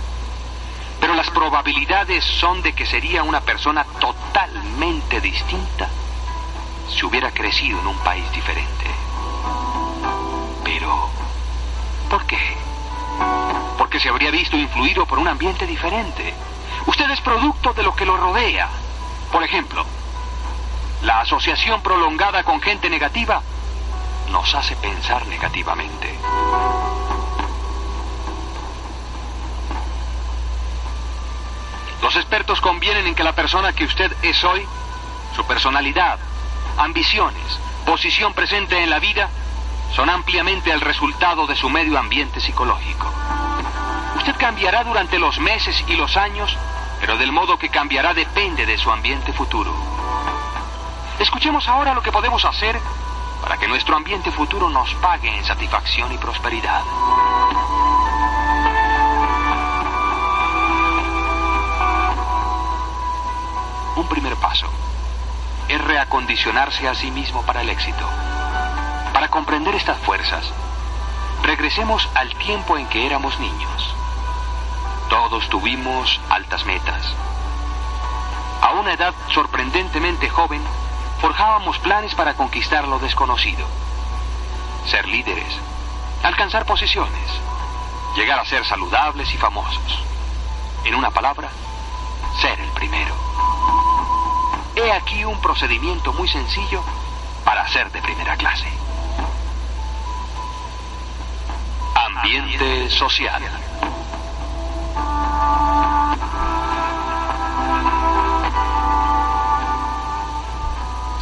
Pero 1.01 1.15
las 1.15 1.29
probabilidades 1.31 2.25
son 2.25 2.63
de 2.63 2.73
que 2.73 2.87
sería 2.87 3.23
una 3.23 3.43
persona 3.43 3.85
totalmente 4.01 5.21
distinta 5.21 5.89
si 6.89 7.05
hubiera 7.05 7.31
crecido 7.31 7.79
en 7.81 7.87
un 7.89 7.99
país 7.99 8.31
diferente. 8.33 9.04
¿Por 12.11 12.25
qué? 12.27 12.39
Porque 13.79 14.01
se 14.01 14.09
habría 14.09 14.31
visto 14.31 14.57
influido 14.57 15.07
por 15.07 15.19
un 15.19 15.29
ambiente 15.29 15.67
diferente. 15.67 16.35
Usted 16.87 17.11
es 17.11 17.21
producto 17.21 17.73
de 17.73 17.83
lo 17.83 17.95
que 17.95 18.05
lo 18.05 18.17
rodea. 18.17 18.69
Por 19.33 19.43
ejemplo, 19.43 19.85
la 21.03 21.21
asociación 21.21 21.83
prolongada 21.83 22.45
con 22.45 22.61
gente 22.61 22.89
negativa 22.89 23.43
nos 24.31 24.55
hace 24.55 24.77
pensar 24.77 25.27
negativamente. 25.27 26.15
Los 32.03 32.17
expertos 32.17 32.61
convienen 32.61 33.07
en 33.07 33.15
que 33.15 33.25
la 33.25 33.33
persona 33.33 33.73
que 33.73 33.85
usted 33.85 34.15
es 34.23 34.45
hoy, 34.45 34.67
su 35.35 35.45
personalidad, 35.47 36.19
ambiciones, 36.77 37.59
posición 37.87 38.35
presente 38.35 38.83
en 38.83 38.91
la 38.91 38.99
vida, 38.99 39.31
son 39.95 40.11
ampliamente 40.11 40.73
el 40.73 40.81
resultado 40.81 41.47
de 41.47 41.55
su 41.55 41.71
medio 41.71 41.97
ambiente 41.99 42.41
psicológico. 42.41 43.13
Usted 44.17 44.35
cambiará 44.37 44.83
durante 44.83 45.21
los 45.21 45.39
meses 45.39 45.85
y 45.87 45.95
los 45.95 46.17
años, 46.17 46.57
pero 47.01 47.17
del 47.17 47.31
modo 47.31 47.59
que 47.59 47.69
cambiará 47.69 48.13
depende 48.13 48.67
de 48.67 48.77
su 48.77 48.91
ambiente 48.91 49.33
futuro. 49.33 49.73
Escuchemos 51.21 51.69
ahora 51.69 51.95
lo 51.95 52.03
que 52.03 52.11
podemos 52.11 52.45
hacer 52.45 52.77
para 53.41 53.57
que 53.57 53.69
nuestro 53.69 53.95
ambiente 53.95 54.33
futuro 54.33 54.69
nos 54.69 54.93
pague 54.95 55.29
en 55.29 55.45
satisfacción 55.45 56.13
y 56.13 56.19
prosperidad. 56.19 56.83
Un 63.95 64.09
primer 64.09 64.35
paso 64.37 64.67
es 65.69 65.81
reacondicionarse 65.81 66.89
a 66.89 66.95
sí 66.97 67.13
mismo 67.13 67.43
para 67.43 67.61
el 67.61 67.69
éxito. 67.69 68.05
Para 69.25 69.33
comprender 69.33 69.75
estas 69.75 69.97
fuerzas, 70.01 70.45
regresemos 71.43 72.07
al 72.15 72.35
tiempo 72.35 72.77
en 72.77 72.87
que 72.89 73.07
éramos 73.07 73.41
niños. 73.41 73.95
Todos 75.09 75.49
tuvimos 75.49 76.21
altas 76.29 76.67
metas. 76.67 77.15
A 78.61 78.73
una 78.73 78.93
edad 78.93 79.15
sorprendentemente 79.33 80.29
joven, 80.29 80.61
forjábamos 81.23 81.79
planes 81.79 82.15
para 82.15 82.35
conquistar 82.35 82.87
lo 82.87 82.99
desconocido. 82.99 83.67
Ser 84.85 85.09
líderes, 85.09 85.57
alcanzar 86.23 86.67
posiciones, 86.67 87.41
llegar 88.17 88.39
a 88.39 88.45
ser 88.45 88.63
saludables 88.67 89.33
y 89.33 89.39
famosos. 89.39 90.05
En 90.85 90.95
una 90.95 91.11
palabra, 91.11 91.49
ser 92.43 92.61
el 92.61 92.69
primero. 92.73 93.15
He 94.77 94.93
aquí 94.93 95.25
un 95.25 95.41
procedimiento 95.41 96.13
muy 96.13 96.29
sencillo 96.29 96.85
para 97.43 97.67
ser 97.69 97.91
de 97.91 98.03
primera 98.03 98.37
clase. 98.37 98.84
Ambiente 102.17 102.91
social. 102.91 103.43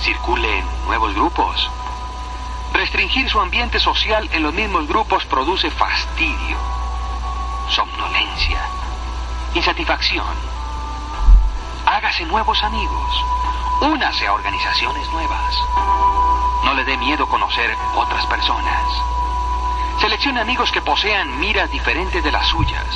circule 0.01 0.59
en 0.59 0.85
nuevos 0.87 1.15
grupos. 1.15 1.71
Restringir 2.73 3.29
su 3.31 3.41
ambiente 3.41 3.79
social 3.81 4.29
en 4.33 4.43
los 4.43 4.53
mismos 4.53 4.87
grupos 4.87 5.25
produce 5.27 5.71
fastidio, 5.71 6.59
somnolencia, 7.69 8.61
insatisfacción. 9.55 10.37
Hágase 11.87 12.25
nuevos 12.27 12.63
amigos. 12.63 13.25
Únase 13.81 14.27
a 14.27 14.33
organizaciones 14.33 15.09
nuevas. 15.11 15.57
No 16.65 16.75
le 16.75 16.85
dé 16.85 16.97
miedo 16.99 17.27
conocer 17.29 17.75
otras 17.95 18.27
personas. 18.27 18.85
Seleccione 20.01 20.41
amigos 20.41 20.71
que 20.73 20.83
posean 20.83 21.39
miras 21.41 21.71
diferentes 21.71 22.23
de 22.23 22.33
las 22.33 22.47
suyas. 22.49 22.87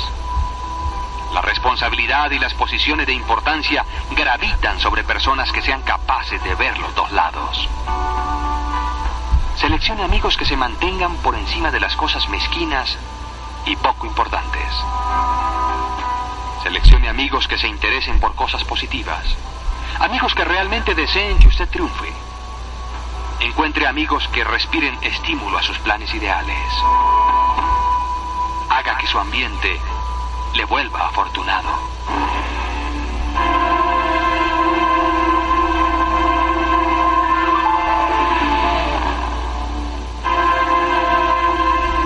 La 1.33 1.41
responsabilidad 1.41 2.31
y 2.31 2.39
las 2.39 2.53
posiciones 2.53 3.05
de 3.05 3.13
importancia 3.13 3.85
gravitan 4.11 4.79
sobre 4.79 5.03
personas 5.03 5.51
que 5.51 5.61
sean 5.61 5.81
capaces 5.83 6.43
de 6.43 6.55
ver 6.55 6.77
los 6.79 6.93
dos 6.95 7.11
lados. 7.11 7.67
Seleccione 9.57 10.03
amigos 10.03 10.37
que 10.37 10.45
se 10.45 10.55
mantengan 10.55 11.15
por 11.17 11.35
encima 11.35 11.71
de 11.71 11.79
las 11.79 11.95
cosas 11.95 12.27
mezquinas 12.29 12.97
y 13.65 13.75
poco 13.75 14.05
importantes. 14.05 14.71
Seleccione 16.63 17.09
amigos 17.09 17.47
que 17.47 17.57
se 17.57 17.67
interesen 17.67 18.19
por 18.19 18.35
cosas 18.35 18.63
positivas. 18.63 19.25
Amigos 19.99 20.33
que 20.35 20.45
realmente 20.45 20.95
deseen 20.95 21.39
que 21.39 21.47
usted 21.47 21.67
triunfe. 21.69 22.11
Encuentre 23.39 23.85
amigos 23.85 24.27
que 24.29 24.43
respiren 24.43 24.97
estímulo 25.01 25.59
a 25.59 25.63
sus 25.63 25.77
planes 25.79 26.11
ideales. 26.13 26.57
Haga 28.69 28.97
que 28.97 29.05
su 29.05 29.19
ambiente 29.19 29.79
le 30.55 30.65
vuelva 30.65 31.07
afortunado. 31.07 31.69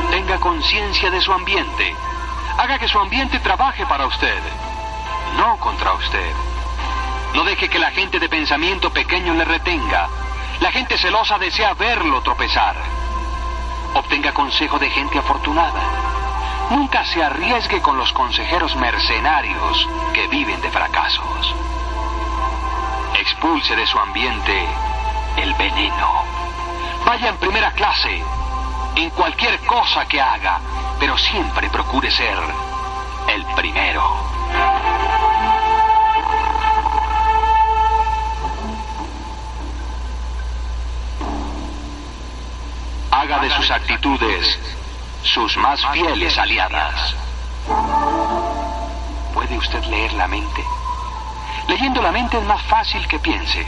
Tenga 0.09 0.39
conciencia 0.39 1.09
de 1.09 1.21
su 1.21 1.31
ambiente. 1.31 1.95
Haga 2.57 2.77
que 2.77 2.89
su 2.89 2.99
ambiente 2.99 3.39
trabaje 3.39 3.85
para 3.85 4.05
usted, 4.05 4.39
no 5.37 5.57
contra 5.57 5.93
usted. 5.93 6.33
No 7.33 7.45
deje 7.45 7.69
que 7.69 7.79
la 7.79 7.91
gente 7.91 8.19
de 8.19 8.27
pensamiento 8.27 8.91
pequeño 8.91 9.33
le 9.33 9.45
retenga. 9.45 10.09
La 10.61 10.71
gente 10.71 10.97
celosa 10.97 11.37
desea 11.37 11.73
verlo 11.73 12.21
tropezar. 12.21 12.75
Obtenga 13.93 14.33
consejo 14.33 14.79
de 14.79 14.89
gente 14.89 15.19
afortunada 15.19 16.11
Nunca 16.71 17.03
se 17.03 17.21
arriesgue 17.21 17.81
con 17.81 17.97
los 17.97 18.13
consejeros 18.13 18.77
mercenarios 18.77 19.89
que 20.13 20.25
viven 20.27 20.61
de 20.61 20.71
fracasos. 20.71 21.53
Expulse 23.19 23.75
de 23.75 23.85
su 23.85 23.99
ambiente 23.99 24.65
el 25.35 25.53
veneno. 25.55 26.23
Vaya 27.05 27.27
en 27.27 27.35
primera 27.35 27.73
clase 27.73 28.23
en 28.95 29.09
cualquier 29.09 29.59
cosa 29.65 30.05
que 30.05 30.21
haga, 30.21 30.61
pero 30.97 31.17
siempre 31.17 31.69
procure 31.69 32.09
ser 32.09 32.39
el 33.27 33.45
primero. 33.53 34.90
De 43.39 43.49
sus 43.49 43.71
actitudes 43.71 44.59
sus 45.23 45.55
más 45.55 45.79
fieles 45.93 46.37
aliadas. 46.37 47.15
¿Puede 49.33 49.57
usted 49.57 49.83
leer 49.85 50.11
la 50.13 50.27
mente? 50.27 50.63
Leyendo 51.69 52.01
la 52.01 52.11
mente 52.11 52.37
es 52.37 52.43
más 52.43 52.61
fácil 52.63 53.07
que 53.07 53.19
piense. 53.19 53.65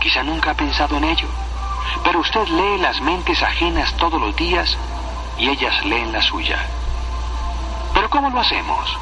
Quizá 0.00 0.22
nunca 0.22 0.52
ha 0.52 0.54
pensado 0.54 0.96
en 0.96 1.04
ello, 1.04 1.26
pero 2.04 2.20
usted 2.20 2.46
lee 2.46 2.78
las 2.78 3.00
mentes 3.00 3.42
ajenas 3.42 3.92
todos 3.96 4.20
los 4.20 4.34
días 4.36 4.78
y 5.36 5.48
ellas 5.48 5.84
leen 5.84 6.12
la 6.12 6.22
suya. 6.22 6.64
Pero 7.92 8.08
¿cómo 8.10 8.30
lo 8.30 8.40
hacemos? 8.40 8.96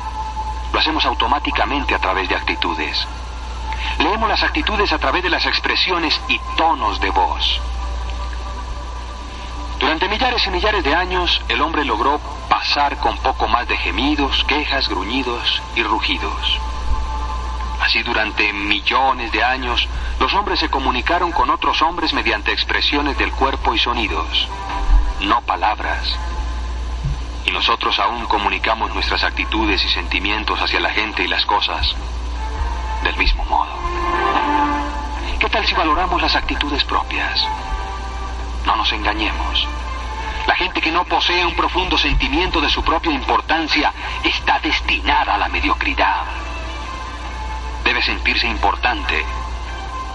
Lo 0.73 0.81
hacemos 0.81 1.05
automáticamente 1.05 1.95
a 1.95 1.99
través 1.99 2.31
de 2.31 2.35
actitudes. 2.35 3.07
Leemos 3.99 4.29
las 4.29 4.43
actitudes 4.43 4.91
a 4.93 4.99
través 4.99 5.23
de 5.23 5.31
las 5.31 5.45
expresiones 5.45 6.19
y 6.29 6.41
tonos 6.57 6.99
de 6.99 7.11
voz. 7.11 7.61
Millares 10.11 10.47
y 10.47 10.51
millares 10.51 10.83
de 10.85 10.95
años, 10.95 11.43
el 11.51 11.61
hombre 11.61 11.85
logró 11.85 12.19
pasar 12.49 12.97
con 12.97 13.19
poco 13.19 13.47
más 13.47 13.69
de 13.69 13.77
gemidos, 13.77 14.43
quejas, 14.45 14.89
gruñidos 14.89 15.63
y 15.77 15.83
rugidos. 15.83 16.59
Así 17.83 18.03
durante 18.03 18.51
millones 18.55 19.31
de 19.33 19.45
años, 19.45 19.87
los 20.19 20.33
hombres 20.33 20.61
se 20.61 20.71
comunicaron 20.71 21.31
con 21.31 21.51
otros 21.51 21.83
hombres 21.83 22.15
mediante 22.15 22.53
expresiones 22.53 23.19
del 23.19 23.33
cuerpo 23.33 23.75
y 23.75 23.79
sonidos, 23.79 24.49
no 25.21 25.43
palabras. 25.43 26.17
Y 27.45 27.51
nosotros 27.51 27.99
aún 27.99 28.25
comunicamos 28.27 28.95
nuestras 28.95 29.23
actitudes 29.25 29.85
y 29.85 29.89
sentimientos 29.91 30.59
hacia 30.59 30.81
la 30.81 30.91
gente 30.91 31.23
y 31.23 31.29
las 31.29 31.45
cosas 31.45 31.95
del 33.05 33.17
mismo 33.19 33.45
modo. 33.45 33.73
¿Qué 35.39 35.51
tal 35.51 35.67
si 35.67 35.75
valoramos 35.75 36.23
las 36.23 36.35
actitudes 36.35 36.83
propias? 36.85 37.47
No 38.65 38.75
nos 38.75 38.91
engañemos. 38.93 39.69
La 40.49 40.55
gente 40.55 40.81
que 40.81 40.91
no 40.91 41.05
posee 41.05 41.45
un 41.45 41.55
profundo 41.55 41.99
sentimiento 41.99 42.59
de 42.59 42.71
su 42.71 42.83
propia 42.83 43.13
importancia 43.13 43.93
está 44.25 44.59
destinada 44.61 45.35
a 45.35 45.39
la 45.39 45.47
mediocridad. 45.51 46.25
Debe 47.85 48.01
sentirse 48.01 48.47
importante 48.47 49.27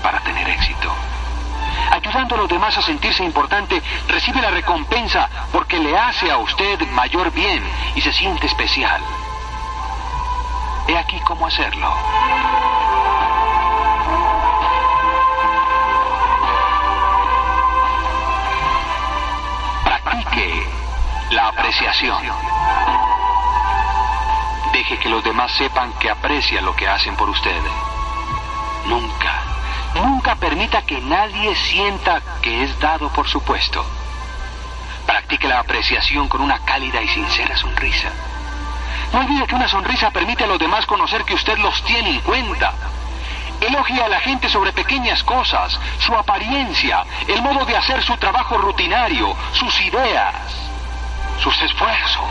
para 0.01 0.19
tener 0.21 0.49
éxito. 0.49 0.91
Ayudando 1.91 2.33
a 2.33 2.37
los 2.39 2.49
demás 2.49 2.75
a 2.75 2.81
sentirse 2.81 3.23
importante, 3.23 3.79
recibe 4.07 4.41
la 4.41 4.49
recompensa 4.49 5.29
porque 5.51 5.77
le 5.77 5.95
hace 5.95 6.31
a 6.31 6.37
usted 6.37 6.79
mayor 6.87 7.31
bien 7.31 7.63
y 7.93 8.01
se 8.01 8.11
siente 8.11 8.47
especial. 8.47 9.01
He 10.87 10.97
aquí 10.97 11.19
cómo 11.19 11.45
hacerlo. 11.45 11.93
Sepan 25.57 25.93
que 25.93 26.09
aprecian 26.09 26.65
lo 26.65 26.75
que 26.75 26.87
hacen 26.87 27.15
por 27.15 27.29
usted. 27.29 27.61
Nunca, 28.85 29.41
nunca 29.95 30.35
permita 30.35 30.81
que 30.83 30.99
nadie 31.01 31.55
sienta 31.55 32.21
que 32.41 32.63
es 32.63 32.79
dado 32.79 33.09
por 33.09 33.27
supuesto. 33.27 33.85
Practique 35.05 35.47
la 35.47 35.59
apreciación 35.59 36.27
con 36.27 36.41
una 36.41 36.59
cálida 36.59 37.01
y 37.01 37.07
sincera 37.07 37.57
sonrisa. 37.57 38.09
No 39.11 39.19
olvide 39.19 39.45
que 39.45 39.55
una 39.55 39.67
sonrisa 39.67 40.11
permite 40.11 40.43
a 40.43 40.47
los 40.47 40.59
demás 40.59 40.85
conocer 40.85 41.23
que 41.23 41.35
usted 41.35 41.57
los 41.57 41.83
tiene 41.83 42.09
en 42.09 42.21
cuenta. 42.21 42.73
Elogia 43.61 44.05
a 44.05 44.09
la 44.09 44.19
gente 44.19 44.49
sobre 44.49 44.73
pequeñas 44.73 45.23
cosas, 45.23 45.79
su 45.99 46.13
apariencia, 46.15 47.05
el 47.27 47.41
modo 47.41 47.65
de 47.65 47.77
hacer 47.77 48.03
su 48.03 48.17
trabajo 48.17 48.57
rutinario, 48.57 49.35
sus 49.53 49.79
ideas 49.81 50.35
sus 51.43 51.61
esfuerzos. 51.61 52.23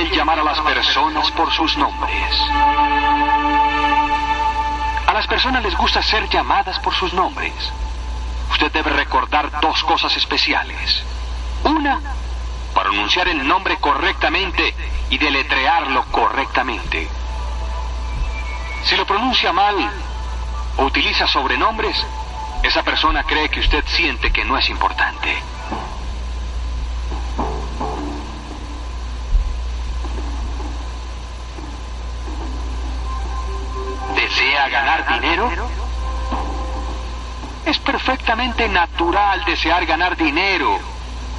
El 0.00 0.10
llamar 0.10 0.38
a 0.38 0.44
las 0.44 0.60
personas 0.60 1.30
por 1.32 1.52
sus 1.52 1.76
nombres. 1.76 2.40
A 5.06 5.12
las 5.12 5.26
personas 5.26 5.62
les 5.62 5.76
gusta 5.76 6.02
ser 6.02 6.28
llamadas 6.28 6.78
por 6.80 6.94
sus 6.94 7.12
nombres. 7.12 7.52
Usted 8.50 8.72
debe 8.72 8.90
recordar 8.90 9.60
dos 9.60 9.84
cosas 9.84 10.16
especiales. 10.16 11.02
Una, 11.64 12.00
pronunciar 12.74 13.28
el 13.28 13.46
nombre 13.46 13.76
correctamente 13.76 14.74
y 15.10 15.18
deletrearlo 15.18 16.04
correctamente. 16.06 17.08
Si 18.84 18.96
lo 18.96 19.06
pronuncia 19.06 19.52
mal, 19.52 19.76
o 20.78 20.84
utiliza 20.84 21.26
sobrenombres, 21.26 21.96
esa 22.62 22.82
persona 22.82 23.22
cree 23.24 23.48
que 23.48 23.60
usted 23.60 23.84
siente 23.86 24.32
que 24.32 24.44
no 24.44 24.56
es 24.56 24.68
importante. 24.70 25.36
¿Desea 34.14 34.68
ganar 34.68 35.04
Es 37.66 37.78
perfectamente 37.78 38.68
natural 38.68 39.44
desear 39.44 39.86
ganar 39.86 40.16
dinero 40.16 40.78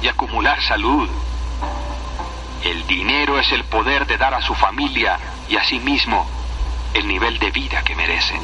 y 0.00 0.08
acumular 0.08 0.62
salud. 0.62 1.08
El 2.62 2.86
dinero 2.86 3.38
es 3.38 3.50
el 3.52 3.64
poder 3.64 4.06
de 4.06 4.16
dar 4.16 4.34
a 4.34 4.42
su 4.42 4.54
familia 4.54 5.18
y 5.48 5.56
a 5.56 5.64
sí 5.64 5.80
mismo 5.80 6.26
el 6.94 7.08
nivel 7.08 7.38
de 7.38 7.50
vida 7.50 7.82
que 7.82 7.96
merecen. 7.96 8.40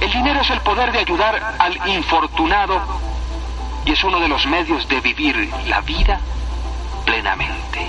El 0.00 0.12
dinero 0.12 0.40
es 0.40 0.50
el 0.50 0.60
poder 0.60 0.92
de 0.92 1.00
ayudar 1.00 1.56
al 1.58 1.88
infortunado 1.88 2.80
y 3.84 3.92
es 3.92 4.04
uno 4.04 4.20
de 4.20 4.28
los 4.28 4.46
medios 4.46 4.88
de 4.88 5.00
vivir 5.00 5.50
la 5.66 5.80
vida 5.80 6.20
plenamente. 7.04 7.86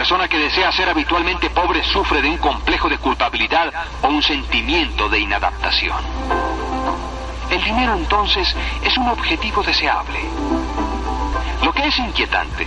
Persona 0.00 0.28
que 0.28 0.38
desea 0.38 0.72
ser 0.72 0.88
habitualmente 0.88 1.50
pobre 1.50 1.84
sufre 1.84 2.22
de 2.22 2.30
un 2.30 2.38
complejo 2.38 2.88
de 2.88 2.96
culpabilidad 2.96 3.70
o 4.00 4.08
un 4.08 4.22
sentimiento 4.22 5.10
de 5.10 5.18
inadaptación. 5.18 5.98
El 7.50 7.62
dinero 7.62 7.92
entonces 7.92 8.56
es 8.82 8.96
un 8.96 9.10
objetivo 9.10 9.62
deseable. 9.62 10.20
Lo 11.62 11.70
que 11.74 11.86
es 11.86 11.98
inquietante 11.98 12.66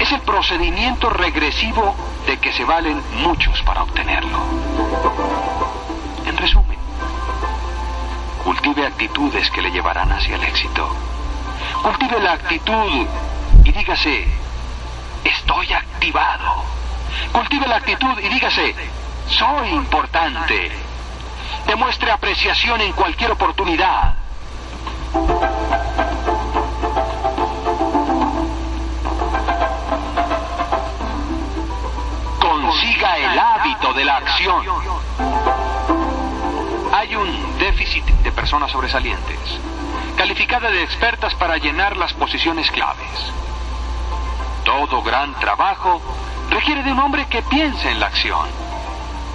es 0.00 0.10
el 0.10 0.20
procedimiento 0.22 1.10
regresivo 1.10 1.94
de 2.26 2.38
que 2.38 2.52
se 2.52 2.64
valen 2.64 3.00
muchos 3.22 3.62
para 3.62 3.84
obtenerlo. 3.84 4.38
En 6.26 6.36
resumen, 6.36 6.78
cultive 8.42 8.84
actitudes 8.84 9.48
que 9.52 9.62
le 9.62 9.70
llevarán 9.70 10.10
hacia 10.10 10.34
el 10.34 10.42
éxito. 10.42 10.88
Cultive 11.84 12.18
la 12.18 12.32
actitud 12.32 13.06
y 13.62 13.70
dígase, 13.70 14.43
estoy 15.24 15.72
activado. 15.72 16.64
Cultive 17.32 17.66
la 17.66 17.76
actitud 17.76 18.18
y 18.18 18.28
dígase, 18.28 18.74
soy 19.28 19.68
importante. 19.70 20.72
Demuestre 21.66 22.10
apreciación 22.10 22.80
en 22.80 22.92
cualquier 22.92 23.32
oportunidad. 23.32 24.14
Consiga 32.38 33.18
el 33.18 33.38
hábito 33.38 33.92
de 33.94 34.04
la 34.04 34.16
acción 34.16 34.64
hay 37.04 37.16
un 37.16 37.58
déficit 37.58 38.04
de 38.04 38.30
personas 38.30 38.70
sobresalientes, 38.70 39.38
calificadas 40.16 40.72
de 40.72 40.84
expertas 40.84 41.34
para 41.34 41.58
llenar 41.58 41.96
las 41.96 42.12
posiciones 42.12 42.70
claves. 42.70 43.32
Todo 44.64 45.02
gran 45.02 45.34
trabajo 45.34 46.00
requiere 46.50 46.82
de 46.82 46.92
un 46.92 46.98
hombre 46.98 47.26
que 47.26 47.42
piense 47.42 47.90
en 47.90 48.00
la 48.00 48.06
acción. 48.06 48.48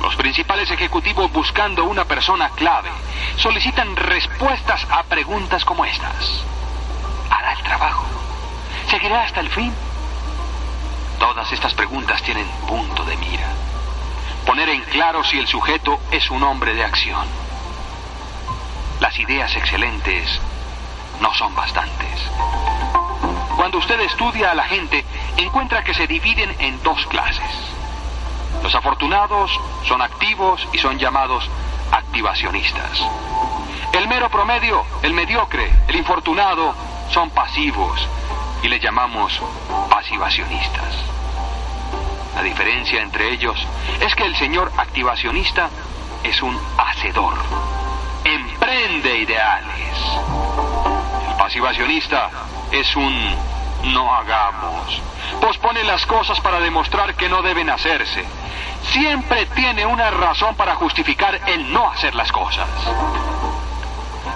Los 0.01 0.15
principales 0.15 0.71
ejecutivos 0.71 1.31
buscando 1.31 1.83
una 1.83 2.05
persona 2.05 2.49
clave 2.51 2.89
solicitan 3.35 3.95
respuestas 3.95 4.85
a 4.89 5.03
preguntas 5.03 5.63
como 5.65 5.85
estas. 5.85 6.43
¿Hará 7.29 7.53
el 7.53 7.63
trabajo? 7.63 8.05
¿Seguirá 8.89 9.23
hasta 9.23 9.41
el 9.41 9.49
fin? 9.49 9.73
Todas 11.19 11.51
estas 11.51 11.73
preguntas 11.73 12.21
tienen 12.23 12.47
punto 12.67 13.03
de 13.03 13.17
mira. 13.17 13.47
poner 14.45 14.69
en 14.69 14.81
claro 14.83 15.23
si 15.23 15.37
el 15.37 15.47
sujeto 15.47 15.99
es 16.09 16.31
un 16.31 16.41
hombre 16.43 16.73
de 16.73 16.83
acción. 16.83 17.27
Las 18.99 19.19
ideas 19.19 19.55
excelentes 19.55 20.41
no 21.21 21.31
son 21.35 21.53
bastantes. 21.53 22.29
Cuando 23.59 23.79
usted 23.79 23.99
estudia 23.99 24.51
a 24.51 24.55
la 24.55 24.63
gente, 24.63 25.03
encuentra 25.35 25.83
que 25.83 25.93
se 25.93 26.07
dividen 26.07 26.49
en 26.59 26.81
dos 26.81 27.05
clases. 27.07 27.51
Los 28.63 28.73
afortunados 28.73 29.51
son 29.85 30.01
activos 30.01 30.65
y 30.71 30.77
son 30.77 30.97
llamados 30.97 31.43
activacionistas. 31.91 33.05
El 33.91 34.07
mero 34.07 34.29
promedio, 34.29 34.85
el 35.03 35.11
mediocre, 35.11 35.69
el 35.89 35.97
infortunado, 35.97 36.73
son 37.11 37.31
pasivos 37.31 38.07
y 38.63 38.69
le 38.69 38.79
llamamos 38.79 39.37
pasivacionistas. 39.89 40.95
La 42.35 42.43
diferencia 42.43 43.01
entre 43.01 43.29
ellos 43.33 43.59
es 43.99 44.15
que 44.15 44.23
el 44.23 44.37
señor 44.37 44.71
activacionista 44.77 45.69
es 46.23 46.41
un 46.41 46.57
hacedor, 46.77 47.33
emprende 48.23 49.17
ideales. 49.17 49.97
El 51.29 51.35
pasivacionista 51.35 52.29
es 52.71 52.95
un 52.95 53.48
no 53.83 54.13
hagamos, 54.13 55.01
pospone 55.41 55.83
las 55.83 56.05
cosas 56.05 56.39
para 56.41 56.59
demostrar 56.59 57.15
que 57.15 57.29
no 57.29 57.41
deben 57.41 57.69
hacerse. 57.69 58.25
Siempre 58.91 59.45
tiene 59.47 59.85
una 59.85 60.09
razón 60.11 60.55
para 60.55 60.75
justificar 60.75 61.39
el 61.47 61.71
no 61.71 61.89
hacer 61.89 62.15
las 62.15 62.31
cosas. 62.31 62.67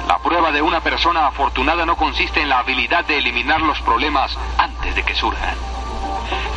La 0.08 0.20
prueba 0.20 0.52
de 0.52 0.62
una 0.62 0.82
persona 0.82 1.28
afortunada 1.28 1.86
no 1.86 1.96
consiste 1.96 2.42
en 2.42 2.50
la 2.50 2.60
habilidad 2.60 3.06
de 3.06 3.18
eliminar 3.18 3.62
los 3.62 3.80
problemas 3.82 4.38
antes 4.58 4.96
de 4.96 5.04
que 5.04 5.16
surjan. 5.16 5.56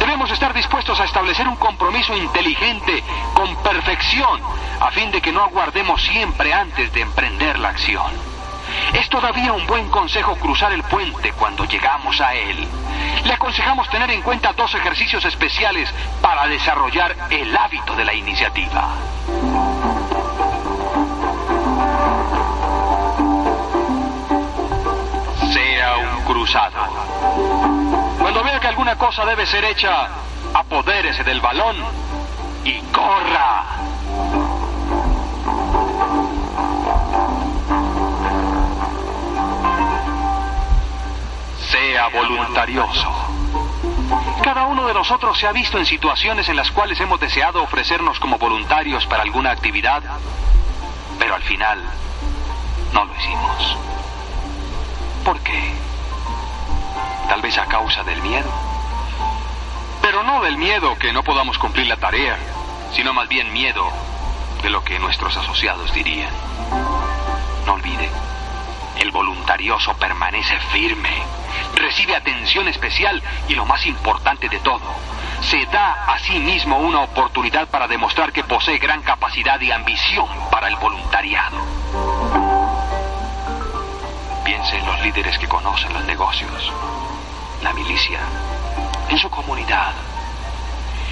Debemos 0.00 0.30
estar 0.30 0.52
dispuestos 0.52 0.98
a 1.00 1.04
establecer 1.04 1.48
un 1.48 1.56
compromiso 1.56 2.16
inteligente 2.16 3.02
con 3.34 3.56
perfección 3.56 4.40
a 4.80 4.90
fin 4.90 5.10
de 5.10 5.20
que 5.20 5.32
no 5.32 5.42
aguardemos 5.42 6.02
siempre 6.02 6.52
antes 6.52 6.92
de 6.92 7.00
emprender 7.00 7.58
la 7.58 7.70
acción. 7.70 8.35
Es 8.92 9.08
todavía 9.08 9.52
un 9.52 9.66
buen 9.66 9.88
consejo 9.90 10.36
cruzar 10.36 10.72
el 10.72 10.82
puente 10.84 11.32
cuando 11.32 11.64
llegamos 11.64 12.20
a 12.20 12.34
él. 12.34 12.66
Le 13.24 13.32
aconsejamos 13.32 13.88
tener 13.90 14.10
en 14.10 14.22
cuenta 14.22 14.52
dos 14.52 14.74
ejercicios 14.74 15.24
especiales 15.24 15.92
para 16.20 16.46
desarrollar 16.46 17.14
el 17.30 17.56
hábito 17.56 17.94
de 17.94 18.04
la 18.04 18.14
iniciativa. 18.14 18.94
Cuando 28.18 28.44
vea 28.44 28.60
que 28.60 28.68
alguna 28.68 28.96
cosa 28.96 29.24
debe 29.24 29.46
ser 29.46 29.64
hecha, 29.64 30.08
apodérese 30.54 31.24
del 31.24 31.40
balón 31.40 31.76
y 32.64 32.80
corra. 32.92 33.64
Voluntarioso. 42.12 43.10
Cada 44.42 44.66
uno 44.66 44.86
de 44.86 44.94
nosotros 44.94 45.38
se 45.38 45.46
ha 45.46 45.52
visto 45.52 45.78
en 45.78 45.86
situaciones 45.86 46.48
en 46.48 46.56
las 46.56 46.70
cuales 46.70 47.00
hemos 47.00 47.18
deseado 47.18 47.62
ofrecernos 47.62 48.20
como 48.20 48.38
voluntarios 48.38 49.06
para 49.06 49.22
alguna 49.22 49.50
actividad, 49.50 50.02
pero 51.18 51.34
al 51.34 51.42
final 51.42 51.82
no 52.92 53.04
lo 53.04 53.14
hicimos. 53.16 53.76
¿Por 55.24 55.40
qué? 55.40 55.76
tal 57.28 57.42
vez 57.42 57.58
a 57.58 57.66
causa 57.66 58.02
del 58.04 58.20
miedo. 58.22 58.48
Pero 60.00 60.22
no 60.22 60.42
del 60.42 60.56
miedo 60.56 60.96
que 60.98 61.12
no 61.12 61.22
podamos 61.22 61.58
cumplir 61.58 61.86
la 61.86 61.96
tarea, 61.96 62.38
sino 62.92 63.12
más 63.12 63.28
bien 63.28 63.52
miedo 63.52 63.90
de 64.62 64.70
lo 64.70 64.84
que 64.84 64.98
nuestros 64.98 65.36
asociados 65.36 65.92
dirían. 65.92 66.32
No 67.66 67.74
olvide, 67.74 68.10
el 68.98 69.10
voluntarioso 69.10 69.94
permanece 69.94 70.58
firme, 70.72 71.22
recibe 71.74 72.16
atención 72.16 72.68
especial 72.68 73.22
y 73.48 73.54
lo 73.54 73.66
más 73.66 73.86
importante 73.86 74.48
de 74.48 74.58
todo, 74.60 74.94
se 75.42 75.64
da 75.66 76.04
a 76.06 76.18
sí 76.18 76.38
mismo 76.38 76.78
una 76.78 77.00
oportunidad 77.00 77.68
para 77.68 77.88
demostrar 77.88 78.32
que 78.32 78.44
posee 78.44 78.78
gran 78.78 79.02
capacidad 79.02 79.60
y 79.60 79.70
ambición 79.70 80.28
para 80.50 80.68
el 80.68 80.76
voluntariado. 80.76 81.58
Piense 84.44 84.76
en 84.76 84.86
los 84.86 85.00
líderes 85.02 85.38
que 85.38 85.48
conocen 85.48 85.92
los 85.92 86.04
negocios 86.04 86.72
la 87.62 87.72
milicia, 87.72 88.20
en 89.08 89.18
su 89.18 89.30
comunidad. 89.30 89.92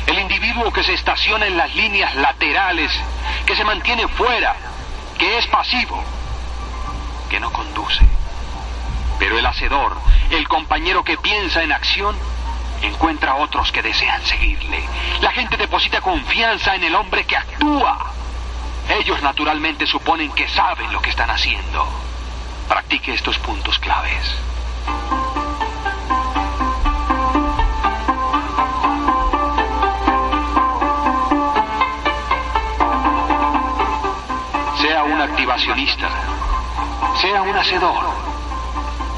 El 0.06 0.18
individuo 0.18 0.72
que 0.72 0.84
se 0.84 0.94
estaciona 0.94 1.46
en 1.46 1.56
las 1.56 1.74
líneas 1.74 2.14
laterales, 2.14 2.92
que 3.46 3.56
se 3.56 3.64
mantiene 3.64 4.06
fuera, 4.08 4.54
que 5.18 5.38
es 5.38 5.46
pasivo, 5.46 6.02
que 7.28 7.40
no 7.40 7.52
conduce. 7.52 8.04
Pero 9.18 9.38
el 9.38 9.46
hacedor, 9.46 9.96
el 10.30 10.48
compañero 10.48 11.04
que 11.04 11.16
piensa 11.16 11.62
en 11.62 11.72
acción, 11.72 12.16
encuentra 12.82 13.36
otros 13.36 13.72
que 13.72 13.82
desean 13.82 14.22
seguirle. 14.24 14.82
La 15.20 15.32
gente 15.32 15.56
deposita 15.56 16.00
confianza 16.00 16.74
en 16.74 16.84
el 16.84 16.94
hombre 16.94 17.24
que 17.24 17.36
actúa. 17.36 18.12
Ellos 18.88 19.22
naturalmente 19.22 19.86
suponen 19.86 20.32
que 20.32 20.48
saben 20.48 20.92
lo 20.92 21.00
que 21.00 21.10
están 21.10 21.30
haciendo. 21.30 21.88
Practique 22.68 23.14
estos 23.14 23.38
puntos 23.38 23.78
claves. 23.78 24.34
activacionista. 35.24 36.33
Sea 37.20 37.42
un 37.42 37.56
hacedor, 37.56 38.04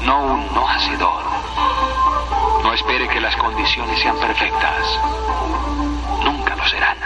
no 0.03 0.19
un 0.19 0.53
no 0.53 0.67
hacedor. 0.67 1.23
No 2.63 2.73
espere 2.73 3.07
que 3.07 3.21
las 3.21 3.35
condiciones 3.35 3.99
sean 3.99 4.17
perfectas. 4.17 4.99
Nunca 6.23 6.55
lo 6.55 6.67
serán. 6.67 6.97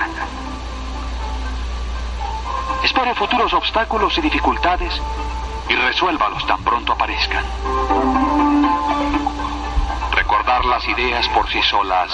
Espere 2.84 3.13
futuros 3.15 3.53
obstáculos 3.53 4.17
y 4.17 4.22
dificultades 4.22 4.93
y 5.69 5.76
resuélvalos 5.76 6.45
tan 6.47 6.63
pronto 6.63 6.93
aparezcan. 6.93 7.45
Recordar 10.11 10.65
las 10.65 10.88
ideas 10.88 11.28
por 11.30 11.47
sí 11.49 11.61
solas 11.61 12.11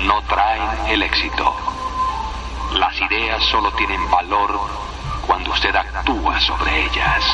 no 0.00 0.22
traen 0.22 0.86
el 0.88 1.02
éxito. 1.02 1.54
Las 2.72 3.00
ideas 3.00 3.42
solo 3.44 3.72
tienen 3.72 4.10
valor 4.10 4.60
cuando 5.30 5.52
usted 5.52 5.72
actúa 5.76 6.40
sobre 6.40 6.86
ellas. 6.86 7.24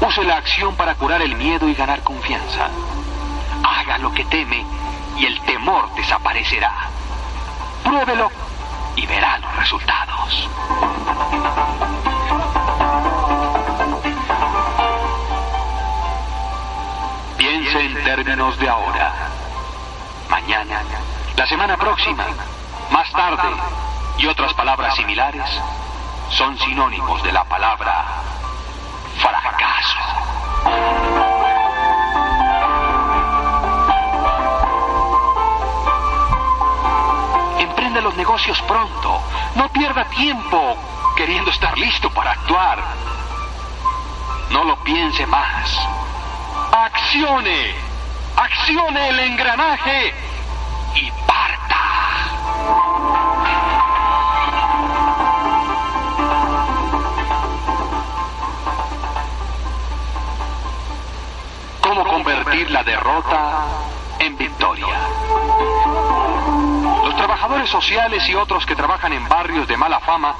Use 0.00 0.24
la 0.24 0.38
acción 0.38 0.74
para 0.74 0.96
curar 0.96 1.22
el 1.22 1.36
miedo 1.36 1.68
y 1.68 1.74
ganar 1.74 2.02
confianza. 2.02 2.68
Haga 3.62 3.98
lo 3.98 4.12
que 4.12 4.24
teme 4.24 4.66
y 5.16 5.26
el 5.26 5.40
temor 5.42 5.88
desaparecerá. 5.94 6.74
Pruébelo 7.84 8.32
y 8.96 9.06
verá 9.06 9.38
los 9.38 9.54
resultados. 9.54 10.48
Piense 17.36 17.84
en 17.84 18.02
términos 18.02 18.58
de 18.58 18.68
ahora 18.68 19.37
mañana, 20.28 20.82
la 21.36 21.46
semana 21.46 21.76
próxima, 21.76 22.26
más 22.90 23.10
tarde 23.12 23.48
y 24.18 24.26
otras 24.26 24.52
palabras 24.54 24.94
similares 24.96 25.48
son 26.30 26.58
sinónimos 26.58 27.22
de 27.22 27.32
la 27.32 27.44
palabra 27.44 28.04
fracaso. 29.18 29.98
Emprende 37.58 38.00
los 38.00 38.14
negocios 38.16 38.60
pronto. 38.62 39.20
No 39.54 39.68
pierda 39.70 40.04
tiempo 40.06 40.76
queriendo 41.16 41.50
estar 41.50 41.76
listo 41.78 42.10
para 42.10 42.32
actuar. 42.32 42.82
No 44.50 44.64
lo 44.64 44.76
piense 44.82 45.26
más. 45.26 45.78
Accione 46.72 47.87
accione 48.38 49.08
el 49.08 49.18
engranaje 49.18 50.14
y 50.94 51.10
parta. 51.26 51.80
¿Cómo 61.80 62.04
convertir 62.04 62.70
la 62.70 62.84
derrota 62.84 63.64
en 64.20 64.36
victoria? 64.36 64.86
Los 67.04 67.16
trabajadores 67.16 67.68
sociales 67.68 68.28
y 68.28 68.34
otros 68.36 68.64
que 68.66 68.76
trabajan 68.76 69.12
en 69.12 69.28
barrios 69.28 69.66
de 69.66 69.76
mala 69.76 69.98
fama 70.00 70.36